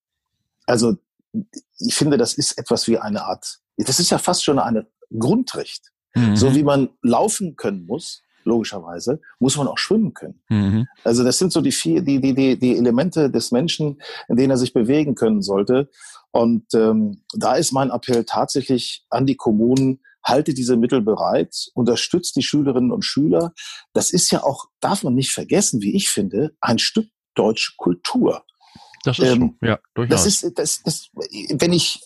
Also 0.67 0.99
ich 1.79 1.95
finde, 1.95 2.19
das 2.19 2.35
ist 2.35 2.59
etwas 2.59 2.89
wie 2.89 2.99
eine 2.99 3.25
Art, 3.25 3.59
das 3.79 4.01
ist 4.01 4.11
ja 4.11 4.19
fast 4.19 4.45
schon 4.45 4.59
eine 4.59 4.87
Grundrecht. 5.19 5.93
Mhm. 6.15 6.37
So 6.37 6.55
wie 6.55 6.63
man 6.63 6.91
laufen 7.01 7.57
können 7.57 7.87
muss, 7.87 8.23
logischerweise, 8.45 9.21
muss 9.39 9.57
man 9.57 9.69
auch 9.69 9.79
schwimmen 9.79 10.15
können. 10.15 10.43
Mhm. 10.49 10.87
Also 11.03 11.25
das 11.25 11.39
sind 11.39 11.53
so 11.53 11.61
die 11.61 11.73
vier, 11.73 12.03
die, 12.03 12.21
die, 12.21 12.35
die, 12.35 12.59
die 12.59 12.77
Elemente 12.77 13.31
des 13.31 13.53
Menschen, 13.53 14.01
in 14.29 14.37
denen 14.37 14.51
er 14.51 14.57
sich 14.57 14.73
bewegen 14.73 15.15
können 15.15 15.43
sollte. 15.43 15.91
Und 16.31 16.67
ähm, 16.75 17.23
da 17.35 17.55
ist 17.55 17.73
mein 17.73 17.91
Appell 17.91 18.25
tatsächlich 18.25 19.05
an 19.11 19.27
die 19.27 19.37
Kommunen, 19.37 20.01
halte 20.25 20.55
diese 20.55 20.77
Mittel 20.77 21.03
bereit, 21.03 21.55
unterstützt 21.75 22.37
die 22.37 22.43
Schülerinnen 22.43 22.91
und 22.91 23.05
Schüler. 23.05 23.53
Das 23.93 24.11
ist 24.11 24.31
ja 24.33 24.43
auch, 24.43 24.67
darf 24.81 25.03
man 25.03 25.15
nicht 25.15 25.33
vergessen, 25.33 25.83
wie 25.83 25.95
ich 25.95 26.09
finde, 26.09 26.57
ein 26.61 26.79
Stück 26.79 27.09
deutsche 27.35 27.75
Kultur. 27.77 28.45
Das 29.05 29.19
ist 29.19 29.29
ähm, 29.29 29.57
so, 29.61 29.67
ja, 29.67 29.79
durchaus. 29.95 30.25
Das 30.25 30.27
ist, 30.27 30.59
das, 30.59 30.83
das, 30.83 31.11
wenn 31.51 31.75
ich 31.75 32.01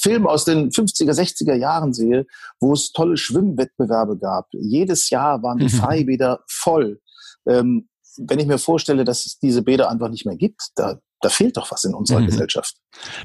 Filme 0.00 0.28
aus 0.28 0.44
den 0.44 0.70
50er, 0.70 1.12
60er 1.12 1.54
Jahren 1.54 1.92
sehe, 1.92 2.26
wo 2.60 2.72
es 2.72 2.92
tolle 2.92 3.16
Schwimmwettbewerbe 3.16 4.18
gab, 4.18 4.48
jedes 4.52 5.10
Jahr 5.10 5.42
waren 5.42 5.58
die 5.58 5.68
Freibäder 5.68 6.40
voll. 6.48 7.00
Ähm, 7.46 7.88
wenn 8.18 8.38
ich 8.38 8.46
mir 8.46 8.58
vorstelle, 8.58 9.04
dass 9.04 9.26
es 9.26 9.38
diese 9.38 9.62
Bäder 9.62 9.90
einfach 9.90 10.08
nicht 10.08 10.26
mehr 10.26 10.36
gibt, 10.36 10.70
da, 10.74 10.98
da 11.20 11.28
fehlt 11.28 11.56
doch 11.56 11.70
was 11.70 11.84
in 11.84 11.94
unserer 11.94 12.20
mhm. 12.20 12.26
Gesellschaft. 12.26 12.76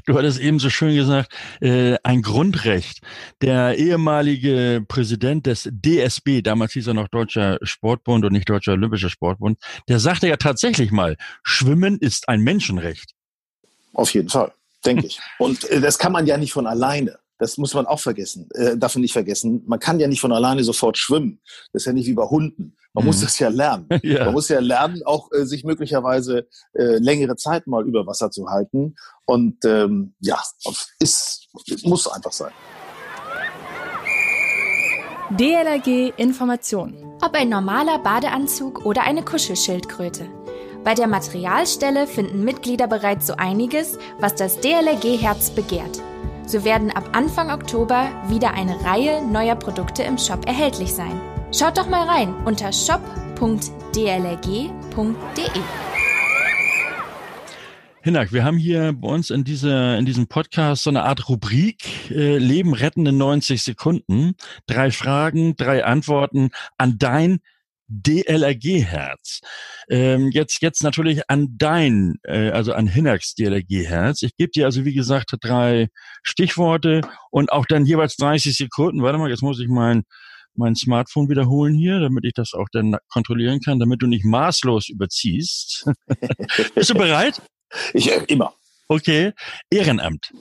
Du 0.06 0.16
hattest 0.16 0.38
eben 0.38 0.58
so 0.58 0.70
schön 0.70 0.94
gesagt, 0.94 1.32
äh, 1.60 1.96
ein 2.02 2.22
Grundrecht. 2.22 3.00
Der 3.42 3.76
ehemalige 3.76 4.84
Präsident 4.86 5.46
des 5.46 5.68
DSB, 5.70 6.42
damals 6.42 6.72
hieß 6.72 6.86
er 6.86 6.94
noch 6.94 7.08
Deutscher 7.08 7.58
Sportbund 7.62 8.24
und 8.24 8.32
nicht 8.32 8.48
Deutscher 8.48 8.72
Olympischer 8.72 9.10
Sportbund, 9.10 9.58
der 9.88 9.98
sagte 9.98 10.28
ja 10.28 10.36
tatsächlich 10.36 10.90
mal, 10.90 11.16
Schwimmen 11.42 11.98
ist 11.98 12.28
ein 12.28 12.40
Menschenrecht. 12.40 13.12
Auf 13.92 14.14
jeden 14.14 14.28
Fall, 14.28 14.52
denke 14.84 15.06
ich. 15.06 15.20
Und 15.38 15.64
äh, 15.70 15.80
das 15.80 15.98
kann 15.98 16.12
man 16.12 16.26
ja 16.26 16.36
nicht 16.36 16.52
von 16.52 16.66
alleine. 16.66 17.18
Das 17.38 17.56
muss 17.56 17.72
man 17.72 17.86
auch 17.86 18.00
vergessen, 18.00 18.48
äh, 18.54 18.76
darf 18.76 18.96
man 18.96 19.02
nicht 19.02 19.12
vergessen. 19.12 19.62
Man 19.66 19.78
kann 19.78 20.00
ja 20.00 20.08
nicht 20.08 20.20
von 20.20 20.32
alleine 20.32 20.64
sofort 20.64 20.98
schwimmen. 20.98 21.40
Das 21.72 21.82
ist 21.82 21.86
ja 21.86 21.92
nicht 21.92 22.06
wie 22.06 22.14
bei 22.14 22.24
Hunden. 22.24 22.76
Man 22.92 23.04
mhm. 23.04 23.06
muss 23.06 23.20
das 23.20 23.38
ja 23.38 23.48
lernen. 23.48 23.86
ja. 24.02 24.24
Man 24.24 24.34
muss 24.34 24.48
ja 24.48 24.58
lernen, 24.58 25.02
auch 25.04 25.30
äh, 25.32 25.44
sich 25.46 25.62
möglicherweise 25.62 26.48
äh, 26.72 26.98
längere 26.98 27.36
Zeit 27.36 27.68
mal 27.68 27.86
über 27.86 28.06
Wasser 28.06 28.32
zu 28.32 28.48
halten. 28.48 28.96
Und 29.24 29.64
ähm, 29.64 30.14
ja, 30.18 30.42
ist, 30.98 31.48
muss 31.84 32.08
einfach 32.08 32.32
sein. 32.32 32.52
DLRG 35.30 36.14
Information. 36.16 37.04
Ob 37.22 37.34
ein 37.34 37.50
normaler 37.50 37.98
Badeanzug 37.98 38.84
oder 38.84 39.02
eine 39.02 39.22
Kuschelschildkröte. 39.22 40.26
Bei 40.84 40.94
der 40.94 41.06
Materialstelle 41.06 42.06
finden 42.06 42.44
Mitglieder 42.44 42.86
bereits 42.86 43.26
so 43.26 43.34
einiges, 43.34 43.98
was 44.20 44.34
das 44.34 44.60
DLRG-Herz 44.60 45.50
begehrt. 45.50 46.00
So 46.46 46.64
werden 46.64 46.90
ab 46.90 47.10
Anfang 47.12 47.50
Oktober 47.50 48.08
wieder 48.28 48.54
eine 48.54 48.82
Reihe 48.84 49.22
neuer 49.26 49.56
Produkte 49.56 50.02
im 50.02 50.16
Shop 50.16 50.46
erhältlich 50.46 50.94
sein. 50.94 51.20
Schaut 51.52 51.76
doch 51.76 51.88
mal 51.88 52.06
rein 52.06 52.34
unter 52.44 52.72
shop.dlrg.de. 52.72 53.08
Hinak, 58.00 58.32
wir 58.32 58.44
haben 58.44 58.56
hier 58.56 58.94
bei 58.94 59.08
uns 59.08 59.28
in, 59.30 59.44
dieser, 59.44 59.98
in 59.98 60.06
diesem 60.06 60.28
Podcast 60.28 60.84
so 60.84 60.90
eine 60.90 61.02
Art 61.02 61.28
Rubrik, 61.28 62.10
äh, 62.10 62.38
Leben 62.38 62.72
retten 62.72 63.04
in 63.04 63.18
90 63.18 63.62
Sekunden. 63.62 64.34
Drei 64.66 64.90
Fragen, 64.92 65.56
drei 65.56 65.84
Antworten 65.84 66.50
an 66.78 66.96
dein 66.98 67.40
DLRG-Herz. 67.88 69.40
Ähm, 69.88 70.30
jetzt, 70.32 70.60
jetzt 70.62 70.82
natürlich 70.82 71.28
an 71.28 71.48
dein, 71.58 72.16
äh, 72.24 72.50
also 72.50 72.72
an 72.72 72.86
Hinaks 72.86 73.34
DLRG-Herz. 73.34 74.22
Ich 74.22 74.36
gebe 74.36 74.50
dir 74.50 74.66
also, 74.66 74.84
wie 74.84 74.94
gesagt, 74.94 75.32
drei 75.40 75.88
Stichworte 76.22 77.00
und 77.30 77.52
auch 77.52 77.66
dann 77.66 77.86
jeweils 77.86 78.16
30 78.16 78.56
Sekunden. 78.56 79.02
Warte 79.02 79.18
mal, 79.18 79.30
jetzt 79.30 79.42
muss 79.42 79.60
ich 79.60 79.68
mein, 79.68 80.04
mein 80.54 80.74
Smartphone 80.74 81.28
wiederholen 81.28 81.74
hier, 81.74 82.00
damit 82.00 82.24
ich 82.24 82.34
das 82.34 82.52
auch 82.52 82.68
dann 82.72 82.96
kontrollieren 83.08 83.60
kann, 83.60 83.78
damit 83.78 84.02
du 84.02 84.06
nicht 84.06 84.24
maßlos 84.24 84.88
überziehst. 84.88 85.88
Bist 86.74 86.90
du 86.90 86.94
bereit? 86.94 87.40
Ich, 87.94 88.10
äh, 88.10 88.24
immer. 88.28 88.54
Okay, 88.88 89.32
Ehrenamt. 89.70 90.32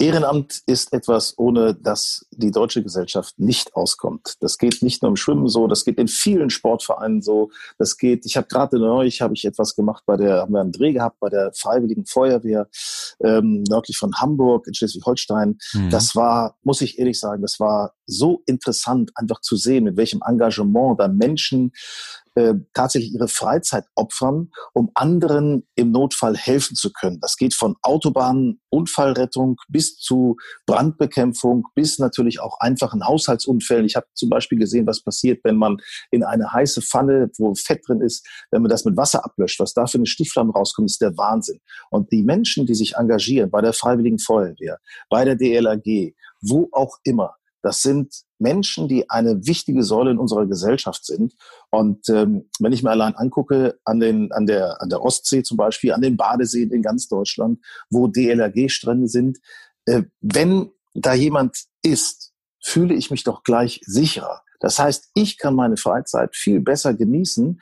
Ehrenamt 0.00 0.62
ist 0.66 0.92
etwas, 0.92 1.38
ohne 1.38 1.74
das 1.74 2.26
die 2.30 2.50
deutsche 2.50 2.82
Gesellschaft 2.82 3.38
nicht 3.38 3.74
auskommt. 3.74 4.36
Das 4.40 4.58
geht 4.58 4.82
nicht 4.82 5.02
nur 5.02 5.10
im 5.10 5.16
Schwimmen 5.16 5.48
so, 5.48 5.66
das 5.66 5.84
geht 5.84 5.98
in 5.98 6.08
vielen 6.08 6.50
Sportvereinen 6.50 7.22
so. 7.22 7.50
Das 7.78 7.96
geht, 7.96 8.26
ich 8.26 8.36
habe 8.36 8.46
gerade 8.48 8.78
neulich 8.78 9.20
habe 9.20 9.34
ich 9.34 9.44
etwas 9.44 9.74
gemacht 9.74 10.04
bei 10.06 10.16
der, 10.16 10.42
haben 10.42 10.52
wir 10.52 10.60
einen 10.60 10.72
Dreh 10.72 10.92
gehabt 10.92 11.20
bei 11.20 11.28
der 11.28 11.52
Freiwilligen 11.54 12.06
Feuerwehr 12.06 12.68
ähm, 13.20 13.64
nördlich 13.68 13.98
von 13.98 14.14
Hamburg 14.14 14.66
in 14.66 14.74
Schleswig-Holstein. 14.74 15.58
Mhm. 15.72 15.90
Das 15.90 16.14
war, 16.14 16.56
muss 16.62 16.80
ich 16.80 16.98
ehrlich 16.98 17.18
sagen, 17.18 17.42
das 17.42 17.60
war 17.60 17.94
so 18.06 18.42
interessant, 18.46 19.12
einfach 19.14 19.40
zu 19.40 19.56
sehen, 19.56 19.84
mit 19.84 19.96
welchem 19.96 20.22
Engagement 20.26 21.00
da 21.00 21.08
Menschen 21.08 21.72
äh, 22.34 22.54
tatsächlich 22.74 23.14
ihre 23.14 23.28
Freizeit 23.28 23.84
opfern, 23.94 24.50
um 24.72 24.90
anderen 24.94 25.66
im 25.74 25.90
Notfall 25.90 26.36
helfen 26.36 26.76
zu 26.76 26.92
können. 26.92 27.20
Das 27.20 27.36
geht 27.36 27.54
von 27.54 27.76
Autobahnen, 27.82 28.60
Unfallrettung 28.70 29.56
bis 29.68 29.96
zu 29.96 30.36
Brandbekämpfung, 30.66 31.66
bis 31.74 31.98
natürlich 31.98 32.40
auch 32.40 32.58
einfachen 32.60 33.06
Haushaltsunfällen. 33.06 33.84
Ich 33.84 33.96
habe 33.96 34.06
zum 34.14 34.30
Beispiel 34.30 34.58
gesehen, 34.58 34.86
was 34.86 35.02
passiert, 35.02 35.40
wenn 35.44 35.56
man 35.56 35.76
in 36.10 36.24
eine 36.24 36.52
heiße 36.52 36.82
Pfanne, 36.82 37.30
wo 37.38 37.54
Fett 37.54 37.82
drin 37.86 38.00
ist, 38.00 38.26
wenn 38.50 38.62
man 38.62 38.70
das 38.70 38.84
mit 38.84 38.96
Wasser 38.96 39.24
ablöscht, 39.24 39.60
was 39.60 39.74
da 39.74 39.86
für 39.86 39.98
eine 39.98 40.06
Stichflamme 40.06 40.52
rauskommt, 40.52 40.90
ist 40.90 41.00
der 41.00 41.16
Wahnsinn. 41.16 41.60
Und 41.90 42.10
die 42.12 42.22
Menschen, 42.22 42.66
die 42.66 42.74
sich 42.74 42.96
engagieren 42.96 43.50
bei 43.50 43.60
der 43.60 43.72
Freiwilligen 43.72 44.18
Feuerwehr, 44.18 44.78
bei 45.10 45.24
der 45.24 45.36
DLAG, 45.36 46.14
wo 46.40 46.68
auch 46.72 46.96
immer, 47.04 47.36
das 47.62 47.82
sind 47.82 48.12
Menschen, 48.38 48.88
die 48.88 49.08
eine 49.08 49.46
wichtige 49.46 49.84
Säule 49.84 50.10
in 50.10 50.18
unserer 50.18 50.46
Gesellschaft 50.46 51.04
sind. 51.06 51.34
Und 51.70 52.08
ähm, 52.08 52.50
wenn 52.58 52.72
ich 52.72 52.82
mir 52.82 52.90
allein 52.90 53.14
angucke, 53.14 53.78
an, 53.84 54.00
den, 54.00 54.32
an, 54.32 54.46
der, 54.46 54.82
an 54.82 54.88
der 54.88 55.02
Ostsee 55.02 55.42
zum 55.42 55.56
Beispiel, 55.56 55.92
an 55.92 56.02
den 56.02 56.16
Badeseen 56.16 56.72
in 56.72 56.82
ganz 56.82 57.08
Deutschland, 57.08 57.60
wo 57.88 58.08
DLRG-Strände 58.08 59.08
sind, 59.08 59.38
äh, 59.86 60.02
wenn 60.20 60.70
da 60.94 61.14
jemand 61.14 61.56
ist, 61.82 62.32
fühle 62.62 62.94
ich 62.94 63.10
mich 63.10 63.24
doch 63.24 63.44
gleich 63.44 63.80
sicherer. 63.84 64.42
Das 64.60 64.78
heißt, 64.78 65.10
ich 65.14 65.38
kann 65.38 65.54
meine 65.54 65.76
Freizeit 65.76 66.36
viel 66.36 66.60
besser 66.60 66.94
genießen, 66.94 67.60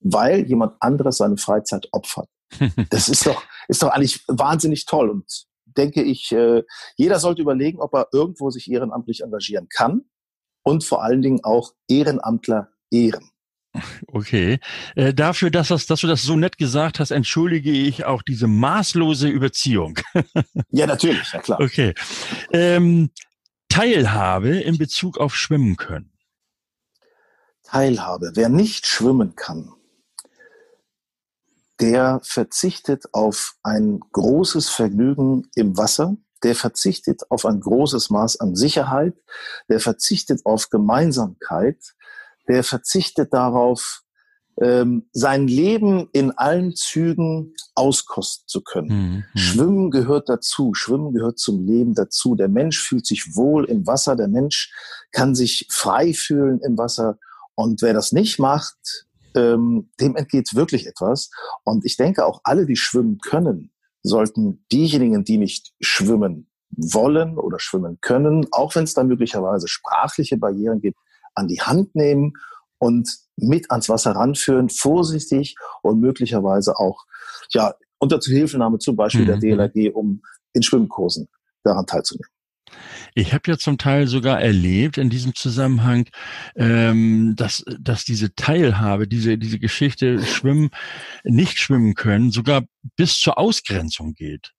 weil 0.00 0.46
jemand 0.46 0.76
anderes 0.80 1.18
seine 1.18 1.36
Freizeit 1.36 1.88
opfert. 1.92 2.28
Das 2.90 3.08
ist 3.08 3.26
doch, 3.26 3.42
ist 3.68 3.82
doch 3.82 3.90
eigentlich 3.90 4.22
wahnsinnig 4.28 4.86
toll. 4.86 5.10
Und 5.10 5.45
denke 5.76 6.02
ich, 6.02 6.32
äh, 6.32 6.62
jeder 6.96 7.18
sollte 7.18 7.42
überlegen, 7.42 7.80
ob 7.80 7.94
er 7.94 8.08
irgendwo 8.12 8.50
sich 8.50 8.70
ehrenamtlich 8.70 9.22
engagieren 9.22 9.68
kann 9.68 10.02
und 10.62 10.84
vor 10.84 11.02
allen 11.02 11.22
Dingen 11.22 11.44
auch 11.44 11.72
Ehrenamtler 11.88 12.70
ehren. 12.90 13.30
Okay. 14.08 14.58
Äh, 14.94 15.12
dafür, 15.14 15.50
dass, 15.50 15.68
das, 15.68 15.86
dass 15.86 16.00
du 16.00 16.06
das 16.06 16.22
so 16.22 16.36
nett 16.36 16.58
gesagt 16.58 17.00
hast, 17.00 17.10
entschuldige 17.10 17.70
ich 17.70 18.04
auch 18.04 18.22
diese 18.22 18.46
maßlose 18.46 19.28
Überziehung. 19.28 19.98
ja, 20.70 20.86
natürlich, 20.86 21.32
ja 21.32 21.40
klar. 21.40 21.60
Okay. 21.60 21.94
Ähm, 22.52 23.10
Teilhabe 23.68 24.56
in 24.56 24.78
Bezug 24.78 25.18
auf 25.18 25.36
Schwimmen 25.36 25.76
können. 25.76 26.12
Teilhabe. 27.62 28.32
Wer 28.34 28.48
nicht 28.48 28.86
schwimmen 28.86 29.34
kann, 29.34 29.72
der 31.80 32.20
verzichtet 32.22 33.04
auf 33.12 33.54
ein 33.62 34.00
großes 34.12 34.68
Vergnügen 34.68 35.48
im 35.54 35.76
Wasser, 35.76 36.16
der 36.42 36.54
verzichtet 36.54 37.30
auf 37.30 37.44
ein 37.44 37.60
großes 37.60 38.10
Maß 38.10 38.40
an 38.40 38.56
Sicherheit, 38.56 39.14
der 39.68 39.80
verzichtet 39.80 40.44
auf 40.44 40.70
Gemeinsamkeit, 40.70 41.94
der 42.48 42.62
verzichtet 42.62 43.32
darauf, 43.32 44.02
ähm, 44.58 45.08
sein 45.12 45.48
Leben 45.48 46.08
in 46.12 46.30
allen 46.32 46.74
Zügen 46.74 47.54
auskosten 47.74 48.48
zu 48.48 48.62
können. 48.62 48.88
Mhm. 48.88 49.24
mhm. 49.34 49.38
Schwimmen 49.38 49.90
gehört 49.90 50.28
dazu, 50.28 50.72
Schwimmen 50.72 51.12
gehört 51.12 51.38
zum 51.38 51.66
Leben 51.66 51.94
dazu. 51.94 52.34
Der 52.34 52.48
Mensch 52.48 52.80
fühlt 52.80 53.06
sich 53.06 53.36
wohl 53.36 53.66
im 53.66 53.86
Wasser, 53.86 54.16
der 54.16 54.28
Mensch 54.28 54.72
kann 55.12 55.34
sich 55.34 55.66
frei 55.70 56.14
fühlen 56.14 56.60
im 56.60 56.78
Wasser. 56.78 57.18
Und 57.54 57.82
wer 57.82 57.92
das 57.92 58.12
nicht 58.12 58.38
macht, 58.38 59.05
ähm, 59.36 59.90
dem 60.00 60.16
entgeht 60.16 60.54
wirklich 60.54 60.86
etwas. 60.86 61.30
Und 61.64 61.84
ich 61.84 61.96
denke 61.96 62.26
auch 62.26 62.40
alle, 62.44 62.66
die 62.66 62.76
schwimmen 62.76 63.18
können, 63.18 63.70
sollten 64.02 64.64
diejenigen, 64.72 65.24
die 65.24 65.38
nicht 65.38 65.72
schwimmen 65.80 66.48
wollen 66.70 67.38
oder 67.38 67.58
schwimmen 67.58 67.98
können, 68.00 68.46
auch 68.50 68.74
wenn 68.74 68.84
es 68.84 68.94
da 68.94 69.04
möglicherweise 69.04 69.68
sprachliche 69.68 70.36
Barrieren 70.36 70.80
gibt, 70.80 70.98
an 71.34 71.48
die 71.48 71.60
Hand 71.60 71.94
nehmen 71.94 72.32
und 72.78 73.08
mit 73.36 73.70
ans 73.70 73.88
Wasser 73.88 74.12
ranführen, 74.12 74.68
vorsichtig 74.68 75.54
und 75.82 76.00
möglicherweise 76.00 76.78
auch 76.78 77.04
ja 77.50 77.74
unter 77.98 78.20
Zuhilfenahme 78.20 78.78
zum 78.78 78.96
Beispiel 78.96 79.22
mhm. 79.22 79.40
der 79.40 79.68
DLRG, 79.68 79.94
um 79.94 80.22
in 80.52 80.62
Schwimmkursen 80.62 81.28
daran 81.62 81.86
teilzunehmen. 81.86 82.30
Ich 83.16 83.32
habe 83.32 83.50
ja 83.50 83.56
zum 83.56 83.78
Teil 83.78 84.06
sogar 84.06 84.42
erlebt 84.42 84.98
in 84.98 85.08
diesem 85.08 85.34
Zusammenhang, 85.34 86.06
ähm, 86.54 87.32
dass, 87.34 87.64
dass 87.80 88.04
diese 88.04 88.34
Teilhabe, 88.34 89.08
diese, 89.08 89.38
diese 89.38 89.58
Geschichte 89.58 90.22
Schwimmen, 90.22 90.68
nicht 91.24 91.58
schwimmen 91.58 91.94
können, 91.94 92.30
sogar 92.30 92.64
bis 92.96 93.18
zur 93.18 93.38
Ausgrenzung 93.38 94.12
geht. 94.12 94.52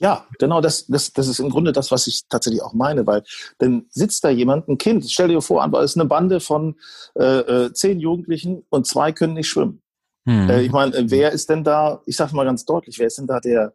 Ja, 0.00 0.26
genau, 0.38 0.62
das, 0.62 0.86
das, 0.86 1.12
das 1.12 1.28
ist 1.28 1.40
im 1.40 1.50
Grunde 1.50 1.72
das, 1.72 1.90
was 1.90 2.06
ich 2.06 2.22
tatsächlich 2.26 2.62
auch 2.62 2.72
meine, 2.72 3.06
weil 3.06 3.22
dann 3.58 3.84
sitzt 3.90 4.24
da 4.24 4.30
jemand, 4.30 4.66
ein 4.66 4.78
Kind, 4.78 5.08
stell 5.10 5.28
dir 5.28 5.42
vor, 5.42 5.62
es 5.74 5.90
ist 5.90 5.96
eine 5.98 6.06
Bande 6.06 6.40
von 6.40 6.76
äh, 7.14 7.22
äh, 7.40 7.72
zehn 7.74 8.00
Jugendlichen 8.00 8.64
und 8.70 8.86
zwei 8.86 9.12
können 9.12 9.34
nicht 9.34 9.48
schwimmen. 9.48 9.82
Hm. 10.26 10.48
Äh, 10.48 10.62
ich 10.62 10.72
meine, 10.72 11.10
wer 11.10 11.32
ist 11.32 11.50
denn 11.50 11.64
da, 11.64 12.00
ich 12.06 12.16
sage 12.16 12.34
mal 12.34 12.44
ganz 12.44 12.64
deutlich, 12.64 12.98
wer 12.98 13.08
ist 13.08 13.18
denn 13.18 13.26
da 13.26 13.40
der, 13.40 13.74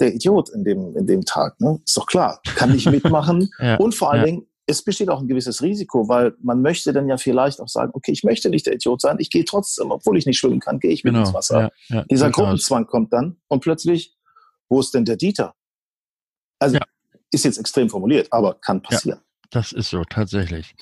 der 0.00 0.14
Idiot 0.14 0.48
in 0.50 0.64
dem, 0.64 0.96
in 0.96 1.06
dem 1.06 1.24
Tag? 1.24 1.60
Ne? 1.60 1.80
Ist 1.84 1.96
doch 1.96 2.06
klar, 2.06 2.40
kann 2.56 2.72
nicht 2.72 2.90
mitmachen. 2.90 3.50
ja, 3.58 3.76
und 3.76 3.94
vor 3.94 4.10
allen 4.10 4.20
ja. 4.20 4.26
Dingen, 4.26 4.46
es 4.66 4.82
besteht 4.82 5.08
auch 5.08 5.20
ein 5.20 5.28
gewisses 5.28 5.62
Risiko, 5.62 6.08
weil 6.08 6.34
man 6.42 6.62
möchte 6.62 6.92
dann 6.92 7.08
ja 7.08 7.16
vielleicht 7.16 7.60
auch 7.60 7.68
sagen, 7.68 7.90
okay, 7.94 8.12
ich 8.12 8.22
möchte 8.22 8.50
nicht 8.50 8.66
der 8.66 8.74
Idiot 8.74 9.00
sein, 9.00 9.16
ich 9.18 9.30
gehe 9.30 9.44
trotzdem, 9.44 9.90
obwohl 9.90 10.16
ich 10.16 10.26
nicht 10.26 10.38
schwimmen 10.38 10.60
kann, 10.60 10.78
gehe 10.78 10.92
ich 10.92 11.02
mit 11.02 11.12
genau, 11.12 11.26
ins 11.26 11.34
Wasser. 11.34 11.70
Ja, 11.88 12.04
Dieser 12.10 12.30
Gruppenzwang 12.30 12.86
kommt 12.86 13.12
dann 13.12 13.40
und 13.48 13.60
plötzlich, 13.60 14.16
wo 14.68 14.80
ist 14.80 14.94
denn 14.94 15.04
der 15.04 15.16
Dieter? 15.16 15.54
Also 16.60 16.78
ist 17.32 17.44
jetzt 17.44 17.58
extrem 17.58 17.88
formuliert, 17.88 18.28
aber 18.30 18.54
kann 18.54 18.82
passieren. 18.82 19.20
Das 19.50 19.72
ist 19.72 19.90
so, 19.90 20.04
tatsächlich. 20.04 20.76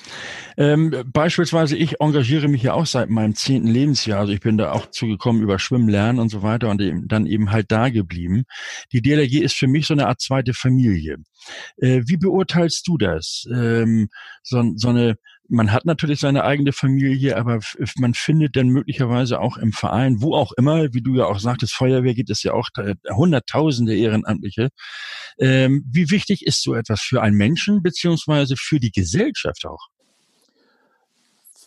Ähm, 0.58 0.94
beispielsweise, 1.06 1.74
ich 1.74 2.02
engagiere 2.02 2.48
mich 2.48 2.62
ja 2.62 2.74
auch 2.74 2.84
seit 2.84 3.08
meinem 3.08 3.34
zehnten 3.34 3.68
Lebensjahr. 3.68 4.20
Also 4.20 4.34
ich 4.34 4.40
bin 4.40 4.58
da 4.58 4.72
auch 4.72 4.90
zugekommen 4.90 5.42
über 5.42 5.58
Schwimmen 5.58 5.88
lernen 5.88 6.18
und 6.18 6.28
so 6.28 6.42
weiter 6.42 6.68
und 6.68 6.82
eben, 6.82 7.08
dann 7.08 7.24
eben 7.24 7.50
halt 7.50 7.72
da 7.72 7.88
geblieben. 7.88 8.44
Die 8.92 9.00
DLRG 9.00 9.40
ist 9.40 9.54
für 9.54 9.68
mich 9.68 9.86
so 9.86 9.94
eine 9.94 10.06
Art 10.06 10.20
zweite 10.20 10.52
Familie. 10.52 11.16
Äh, 11.78 12.02
wie 12.04 12.18
beurteilst 12.18 12.86
du 12.86 12.98
das? 12.98 13.46
Ähm, 13.50 14.10
so, 14.42 14.62
so 14.76 14.88
eine 14.90 15.16
man 15.48 15.72
hat 15.72 15.86
natürlich 15.86 16.20
seine 16.20 16.44
eigene 16.44 16.72
Familie, 16.72 17.36
aber 17.36 17.60
man 17.96 18.14
findet 18.14 18.54
dann 18.56 18.68
möglicherweise 18.68 19.40
auch 19.40 19.56
im 19.56 19.72
Verein, 19.72 20.20
wo 20.20 20.34
auch 20.34 20.52
immer, 20.52 20.92
wie 20.92 21.00
du 21.00 21.16
ja 21.16 21.24
auch 21.24 21.38
sagtest, 21.38 21.74
Feuerwehr 21.74 22.14
gibt 22.14 22.30
es 22.30 22.42
ja 22.42 22.52
auch 22.52 22.68
hunderttausende 23.10 23.96
Ehrenamtliche. 23.96 24.68
Ähm, 25.38 25.84
wie 25.90 26.10
wichtig 26.10 26.44
ist 26.46 26.62
so 26.62 26.74
etwas 26.74 27.00
für 27.00 27.22
einen 27.22 27.36
Menschen 27.36 27.82
beziehungsweise 27.82 28.56
für 28.56 28.78
die 28.78 28.92
Gesellschaft 28.92 29.64
auch? 29.64 29.88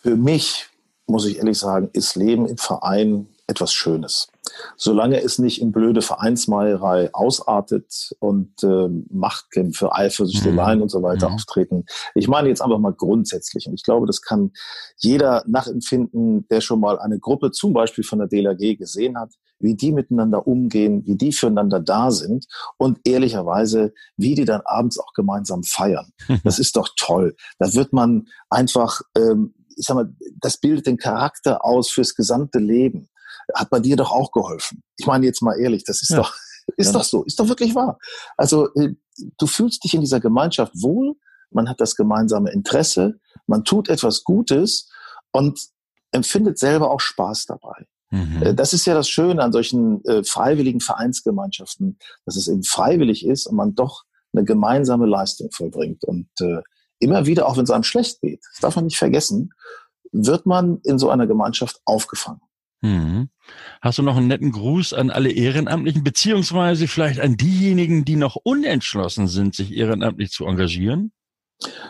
Für 0.02 0.16
mich, 0.16 0.68
muss 1.08 1.26
ich 1.26 1.38
ehrlich 1.38 1.58
sagen, 1.58 1.90
ist 1.94 2.16
Leben 2.16 2.48
im 2.48 2.58
Verein 2.58 3.28
etwas 3.48 3.74
Schönes. 3.74 4.31
Solange 4.78 5.22
es 5.22 5.40
nicht 5.40 5.62
in 5.62 5.72
blöde 5.72 6.02
Vereinsmeierei 6.02 7.10
ausartet 7.14 8.12
und 8.20 8.64
äh, 8.64 8.88
Machtkämpfe, 9.10 9.94
Eifersüchteleien 9.94 10.80
mhm. 10.80 10.84
und 10.84 10.90
so 10.90 11.02
weiter 11.04 11.30
mhm. 11.30 11.36
auftreten. 11.36 11.86
Ich 12.16 12.28
meine 12.28 12.50
jetzt 12.50 12.62
einfach 12.62 12.80
mal 12.80 12.94
grundsätzlich. 12.94 13.68
Und 13.68 13.74
ich 13.74 13.84
glaube, 13.84 14.08
das 14.08 14.22
kann 14.22 14.52
jeder 14.98 15.44
nachempfinden, 15.48 16.48
der 16.50 16.62
schon 16.62 16.80
mal 16.80 17.00
eine 17.00 17.20
Gruppe 17.20 17.52
zum 17.52 17.74
Beispiel 17.74 18.04
von 18.04 18.20
der 18.20 18.28
DLRG 18.28 18.78
gesehen 18.78 19.18
hat, 19.18 19.34
wie 19.62 19.76
die 19.76 19.92
miteinander 19.92 20.48
umgehen, 20.48 21.04
wie 21.06 21.16
die 21.16 21.32
füreinander 21.32 21.80
da 21.80 22.12
sind 22.12 22.46
und 22.78 23.00
ehrlicherweise, 23.06 23.94
wie 24.18 24.36
die 24.36 24.46
dann 24.46 24.62
abends 24.66 25.00
auch 25.00 25.14
gemeinsam 25.14 25.64
feiern. 25.64 26.12
Das 26.44 26.60
ist 26.60 26.76
doch 26.76 26.90
toll. 26.98 27.36
Da 27.60 27.74
wird 27.74 27.94
man 27.94 28.28
einfach, 28.50 29.02
ähm, 29.16 29.54
ich 29.76 29.86
sag 29.86 29.96
mal, 29.96 30.14
das 30.40 30.58
bildet 30.58 30.88
den 30.88 30.98
Charakter 30.98 31.64
aus 31.64 31.90
fürs 31.90 32.16
gesamte 32.16 32.60
Leben 32.60 33.10
hat 33.56 33.70
bei 33.70 33.80
dir 33.80 33.96
doch 33.96 34.12
auch 34.12 34.32
geholfen. 34.32 34.84
Ich 34.98 35.06
meine 35.06 35.26
jetzt 35.26 35.42
mal 35.42 35.60
ehrlich, 35.60 35.84
das 35.84 36.02
ist 36.02 36.10
ja. 36.10 36.18
doch, 36.18 36.34
ist 36.78 36.88
ja. 36.88 36.94
doch 36.94 37.04
so, 37.04 37.24
ist 37.24 37.40
doch 37.40 37.48
wirklich 37.48 37.76
wahr. 37.76 38.00
Also 38.38 38.74
äh, 38.76 38.96
du 39.38 39.48
fühlst 39.48 39.84
dich 39.84 39.94
in 39.94 40.02
dieser 40.02 40.20
Gemeinschaft 40.20 40.74
wohl, 40.76 41.16
man 41.50 41.70
hat 41.70 41.82
das 41.82 41.96
gemeinsame 41.96 42.52
Interesse, 42.52 43.20
man 43.48 43.64
tut 43.64 43.90
etwas 43.90 44.24
Gutes 44.24 44.90
und 45.32 45.60
empfindet 46.12 46.60
selber 46.60 46.92
auch 46.92 47.00
Spaß 47.00 47.46
dabei. 47.46 47.88
Mhm. 48.12 48.44
Äh, 48.44 48.54
das 48.54 48.74
ist 48.74 48.86
ja 48.86 48.94
das 48.94 49.10
Schöne 49.10 49.42
an 49.42 49.52
solchen 49.52 50.04
äh, 50.06 50.24
freiwilligen 50.24 50.82
Vereinsgemeinschaften, 50.82 51.98
dass 52.26 52.36
es 52.36 52.48
eben 52.48 52.64
freiwillig 52.64 53.26
ist 53.26 53.48
und 53.48 53.56
man 53.56 53.76
doch 53.76 54.04
eine 54.34 54.46
gemeinsame 54.46 55.06
Leistung 55.06 55.50
vollbringt. 55.52 56.04
Und 56.04 56.30
äh, 56.40 56.62
immer 57.00 57.26
wieder, 57.26 57.48
auch 57.48 57.58
wenn 57.58 57.64
es 57.64 57.72
einem 57.72 57.84
schlecht 57.84 58.22
geht, 58.22 58.42
das 58.52 58.62
darf 58.62 58.76
man 58.76 58.86
nicht 58.86 58.98
vergessen, 58.98 59.54
wird 60.12 60.46
man 60.46 60.80
in 60.84 61.00
so 61.00 61.10
einer 61.10 61.28
Gemeinschaft 61.28 61.82
aufgefangen. 61.86 62.42
Hm. 62.84 63.30
Hast 63.82 63.98
du 64.00 64.04
noch 64.04 64.18
einen 64.18 64.28
netten 64.28 64.52
Gruß 64.52 64.94
an 64.94 65.12
alle 65.12 65.32
Ehrenamtlichen, 65.32 66.04
beziehungsweise 66.04 66.88
vielleicht 66.88 67.20
an 67.20 67.38
diejenigen, 67.38 68.06
die 68.06 68.16
noch 68.16 68.36
unentschlossen 68.36 69.28
sind, 69.28 69.56
sich 69.56 69.74
ehrenamtlich 69.74 70.32
zu 70.32 70.46
engagieren? 70.46 71.12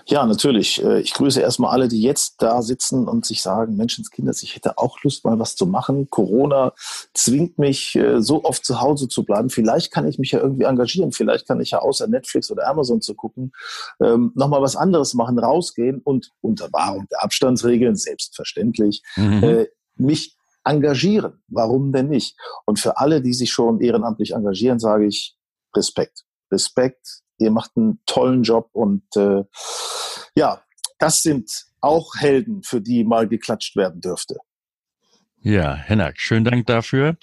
Ja, 0.05 0.25
natürlich. 0.25 0.83
Äh, 0.83 0.99
ich 0.99 1.13
grüße 1.13 1.39
erstmal 1.39 1.71
alle, 1.71 1.87
die 1.87 2.01
jetzt 2.01 2.41
da 2.41 2.61
sitzen 2.61 3.07
und 3.07 3.25
sich 3.25 3.41
sagen, 3.41 3.77
Menschenskinder, 3.77 4.33
ich 4.41 4.55
hätte 4.55 4.77
auch 4.77 5.01
Lust, 5.03 5.23
mal 5.23 5.39
was 5.39 5.55
zu 5.55 5.65
machen. 5.65 6.09
Corona 6.09 6.73
zwingt 7.13 7.57
mich, 7.57 7.95
äh, 7.95 8.21
so 8.21 8.43
oft 8.43 8.65
zu 8.65 8.81
Hause 8.81 9.07
zu 9.07 9.23
bleiben. 9.23 9.49
Vielleicht 9.49 9.91
kann 9.91 10.07
ich 10.07 10.19
mich 10.19 10.31
ja 10.31 10.39
irgendwie 10.39 10.63
engagieren. 10.63 11.11
Vielleicht 11.11 11.47
kann 11.47 11.61
ich 11.61 11.71
ja 11.71 11.79
außer 11.79 12.07
Netflix 12.07 12.51
oder 12.51 12.67
Amazon 12.67 13.01
zu 13.01 13.15
gucken, 13.15 13.53
ähm, 14.01 14.31
nochmal 14.35 14.61
was 14.61 14.75
anderes 14.75 15.13
machen, 15.13 15.39
rausgehen 15.39 16.01
und 16.03 16.31
unter 16.41 16.71
Wahrung 16.73 17.07
der 17.09 17.23
Abstandsregeln, 17.23 17.95
selbstverständlich, 17.95 19.03
mhm. 19.15 19.43
Äh, 19.43 19.67
mich 19.95 20.35
engagieren. 20.63 21.43
Warum 21.47 21.91
denn 21.91 22.09
nicht? 22.09 22.37
Und 22.65 22.79
für 22.79 22.97
alle, 22.97 23.21
die 23.21 23.33
sich 23.33 23.51
schon 23.51 23.81
ehrenamtlich 23.81 24.33
engagieren, 24.33 24.79
sage 24.79 25.07
ich 25.07 25.37
Respekt. 25.75 26.23
Respekt, 26.51 27.21
ihr 27.37 27.51
macht 27.51 27.71
einen 27.75 28.01
tollen 28.05 28.43
Job 28.43 28.69
und 28.73 29.03
äh, 29.15 29.43
ja, 30.35 30.61
das 30.99 31.21
sind 31.23 31.65
auch 31.79 32.15
Helden, 32.15 32.61
für 32.63 32.81
die 32.81 33.03
mal 33.03 33.27
geklatscht 33.27 33.75
werden 33.75 34.01
dürfte. 34.01 34.37
Ja, 35.43 35.73
Hennak, 35.73 36.19
schönen 36.19 36.45
Dank 36.45 36.67
dafür. 36.67 37.17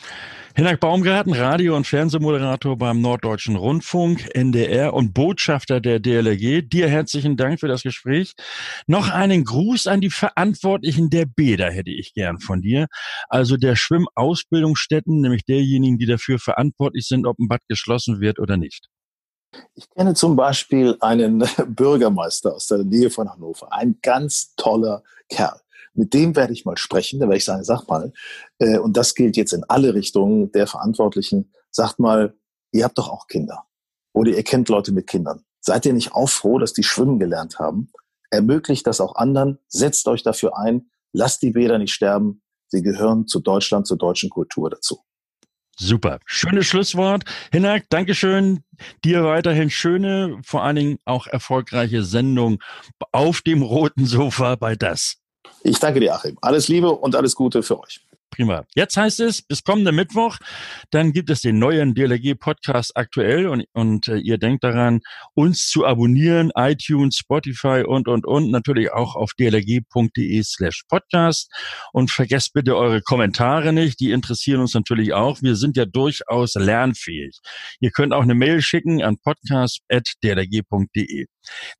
Hennak 0.56 0.80
Baumgarten, 0.80 1.34
Radio- 1.34 1.76
und 1.76 1.86
Fernsehmoderator 1.86 2.76
beim 2.76 3.00
Norddeutschen 3.00 3.54
Rundfunk, 3.54 4.34
NDR 4.34 4.92
und 4.92 5.14
Botschafter 5.14 5.80
der 5.80 6.00
DLRG. 6.00 6.62
Dir 6.68 6.88
herzlichen 6.88 7.36
Dank 7.36 7.60
für 7.60 7.68
das 7.68 7.84
Gespräch. 7.84 8.32
Noch 8.88 9.08
einen 9.08 9.44
Gruß 9.44 9.86
an 9.86 10.00
die 10.00 10.10
Verantwortlichen 10.10 11.10
der 11.10 11.26
Bäder 11.26 11.70
hätte 11.70 11.92
ich 11.92 12.12
gern 12.12 12.40
von 12.40 12.60
dir. 12.60 12.88
Also 13.28 13.56
der 13.56 13.76
Schwimmausbildungsstätten, 13.76 15.20
nämlich 15.20 15.44
derjenigen, 15.44 15.98
die 15.98 16.06
dafür 16.06 16.40
verantwortlich 16.40 17.06
sind, 17.06 17.24
ob 17.24 17.38
ein 17.38 17.46
Bad 17.46 17.60
geschlossen 17.68 18.20
wird 18.20 18.40
oder 18.40 18.56
nicht. 18.56 18.88
Ich 19.76 19.88
kenne 19.90 20.14
zum 20.14 20.34
Beispiel 20.34 20.96
einen 21.00 21.44
Bürgermeister 21.68 22.56
aus 22.56 22.66
der 22.66 22.78
Nähe 22.78 23.10
von 23.10 23.30
Hannover, 23.30 23.72
ein 23.72 23.96
ganz 24.02 24.56
toller 24.56 25.04
Kerl. 25.28 25.60
Mit 25.98 26.14
dem 26.14 26.36
werde 26.36 26.52
ich 26.52 26.64
mal 26.64 26.76
sprechen, 26.76 27.18
da 27.18 27.26
werde 27.26 27.38
ich 27.38 27.44
sagen, 27.44 27.64
sag 27.64 27.88
mal, 27.88 28.12
äh, 28.60 28.78
und 28.78 28.96
das 28.96 29.16
gilt 29.16 29.36
jetzt 29.36 29.52
in 29.52 29.64
alle 29.64 29.94
Richtungen 29.94 30.52
der 30.52 30.68
Verantwortlichen, 30.68 31.52
sagt 31.72 31.98
mal, 31.98 32.38
ihr 32.70 32.84
habt 32.84 32.96
doch 32.98 33.08
auch 33.08 33.26
Kinder 33.26 33.64
oder 34.12 34.30
ihr 34.30 34.44
kennt 34.44 34.68
Leute 34.68 34.92
mit 34.92 35.08
Kindern. 35.08 35.44
Seid 35.60 35.86
ihr 35.86 35.92
nicht 35.92 36.12
auch 36.12 36.28
froh, 36.28 36.60
dass 36.60 36.72
die 36.72 36.84
schwimmen 36.84 37.18
gelernt 37.18 37.58
haben? 37.58 37.90
Ermöglicht 38.30 38.86
das 38.86 39.00
auch 39.00 39.16
anderen, 39.16 39.58
setzt 39.66 40.06
euch 40.06 40.22
dafür 40.22 40.56
ein, 40.56 40.88
lasst 41.12 41.42
die 41.42 41.50
Bäder 41.50 41.78
nicht 41.78 41.92
sterben, 41.92 42.42
sie 42.68 42.82
gehören 42.82 43.26
zu 43.26 43.40
Deutschland, 43.40 43.88
zur 43.88 43.98
deutschen 43.98 44.30
Kultur 44.30 44.70
dazu. 44.70 45.02
Super. 45.80 46.20
Schönes 46.26 46.66
Schlusswort. 46.66 47.24
Hinak, 47.50 47.86
Dankeschön. 47.88 48.62
Dir 49.04 49.24
weiterhin 49.24 49.68
schöne, 49.68 50.38
vor 50.44 50.62
allen 50.62 50.76
Dingen 50.76 50.98
auch 51.04 51.26
erfolgreiche 51.26 52.04
Sendung 52.04 52.62
auf 53.10 53.40
dem 53.40 53.62
roten 53.62 54.06
Sofa 54.06 54.54
bei 54.54 54.76
das. 54.76 55.18
Ich 55.62 55.78
danke 55.78 56.00
dir, 56.00 56.14
Achim. 56.14 56.36
Alles 56.40 56.68
Liebe 56.68 56.90
und 56.90 57.14
alles 57.16 57.34
Gute 57.34 57.62
für 57.62 57.80
euch. 57.80 58.00
Prima. 58.30 58.64
Jetzt 58.74 58.96
heißt 58.96 59.20
es, 59.20 59.42
bis 59.42 59.62
kommenden 59.64 59.96
Mittwoch, 59.96 60.38
dann 60.90 61.12
gibt 61.12 61.30
es 61.30 61.40
den 61.40 61.58
neuen 61.58 61.94
DLRG-Podcast 61.94 62.96
aktuell 62.96 63.48
und, 63.48 63.64
und 63.72 64.08
äh, 64.08 64.18
ihr 64.18 64.38
denkt 64.38 64.64
daran, 64.64 65.00
uns 65.34 65.68
zu 65.68 65.86
abonnieren, 65.86 66.52
iTunes, 66.54 67.16
Spotify 67.16 67.82
und, 67.86 68.06
und, 68.06 68.26
und, 68.26 68.50
natürlich 68.50 68.92
auch 68.92 69.16
auf 69.16 69.30
dlrg.de 69.38 70.42
slash 70.42 70.82
podcast 70.88 71.50
und 71.92 72.10
vergesst 72.10 72.52
bitte 72.52 72.76
eure 72.76 73.00
Kommentare 73.02 73.72
nicht, 73.72 74.00
die 74.00 74.10
interessieren 74.12 74.60
uns 74.60 74.74
natürlich 74.74 75.14
auch. 75.14 75.42
Wir 75.42 75.56
sind 75.56 75.76
ja 75.76 75.84
durchaus 75.84 76.54
lernfähig. 76.54 77.38
Ihr 77.80 77.90
könnt 77.90 78.12
auch 78.12 78.22
eine 78.22 78.34
Mail 78.34 78.62
schicken 78.62 79.02
an 79.02 79.18
podcast.dlrg.de. 79.18 81.26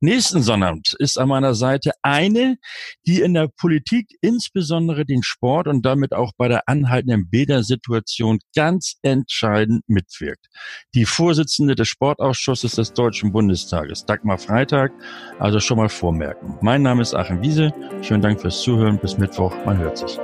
Nächsten 0.01 0.41
Sonnabend 0.41 0.95
ist 0.99 1.17
an 1.17 1.29
meiner 1.29 1.53
Seite 1.53 1.91
eine, 2.01 2.57
die 3.05 3.21
in 3.21 3.33
der 3.33 3.47
Politik 3.47 4.09
insbesondere 4.21 5.05
den 5.05 5.23
Sport 5.23 5.67
und 5.67 5.85
damit 5.85 6.13
auch 6.13 6.31
bei 6.39 6.47
der 6.47 6.67
anhaltenden 6.67 7.29
Bädersituation 7.29 8.39
ganz 8.55 8.95
entscheidend 9.03 9.83
mitwirkt. 9.87 10.47
Die 10.95 11.05
Vorsitzende 11.05 11.75
des 11.75 11.89
Sportausschusses 11.89 12.71
des 12.71 12.93
Deutschen 12.93 13.31
Bundestages, 13.31 14.05
Dagmar 14.05 14.39
Freitag, 14.39 14.91
also 15.37 15.59
schon 15.59 15.77
mal 15.77 15.89
vormerken. 15.89 16.57
Mein 16.61 16.81
Name 16.81 17.01
ist 17.01 17.13
Achim 17.13 17.41
Wiese. 17.43 17.71
Schönen 18.01 18.21
Dank 18.21 18.41
fürs 18.41 18.61
Zuhören. 18.61 18.97
Bis 18.97 19.17
Mittwoch. 19.17 19.53
Man 19.65 19.77
hört 19.77 19.97
sich. 19.97 20.17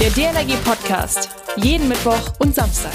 Der 0.00 0.10
DLRG 0.10 0.56
Podcast. 0.64 1.28
Jeden 1.56 1.88
Mittwoch 1.88 2.32
und 2.38 2.54
Samstag. 2.54 2.92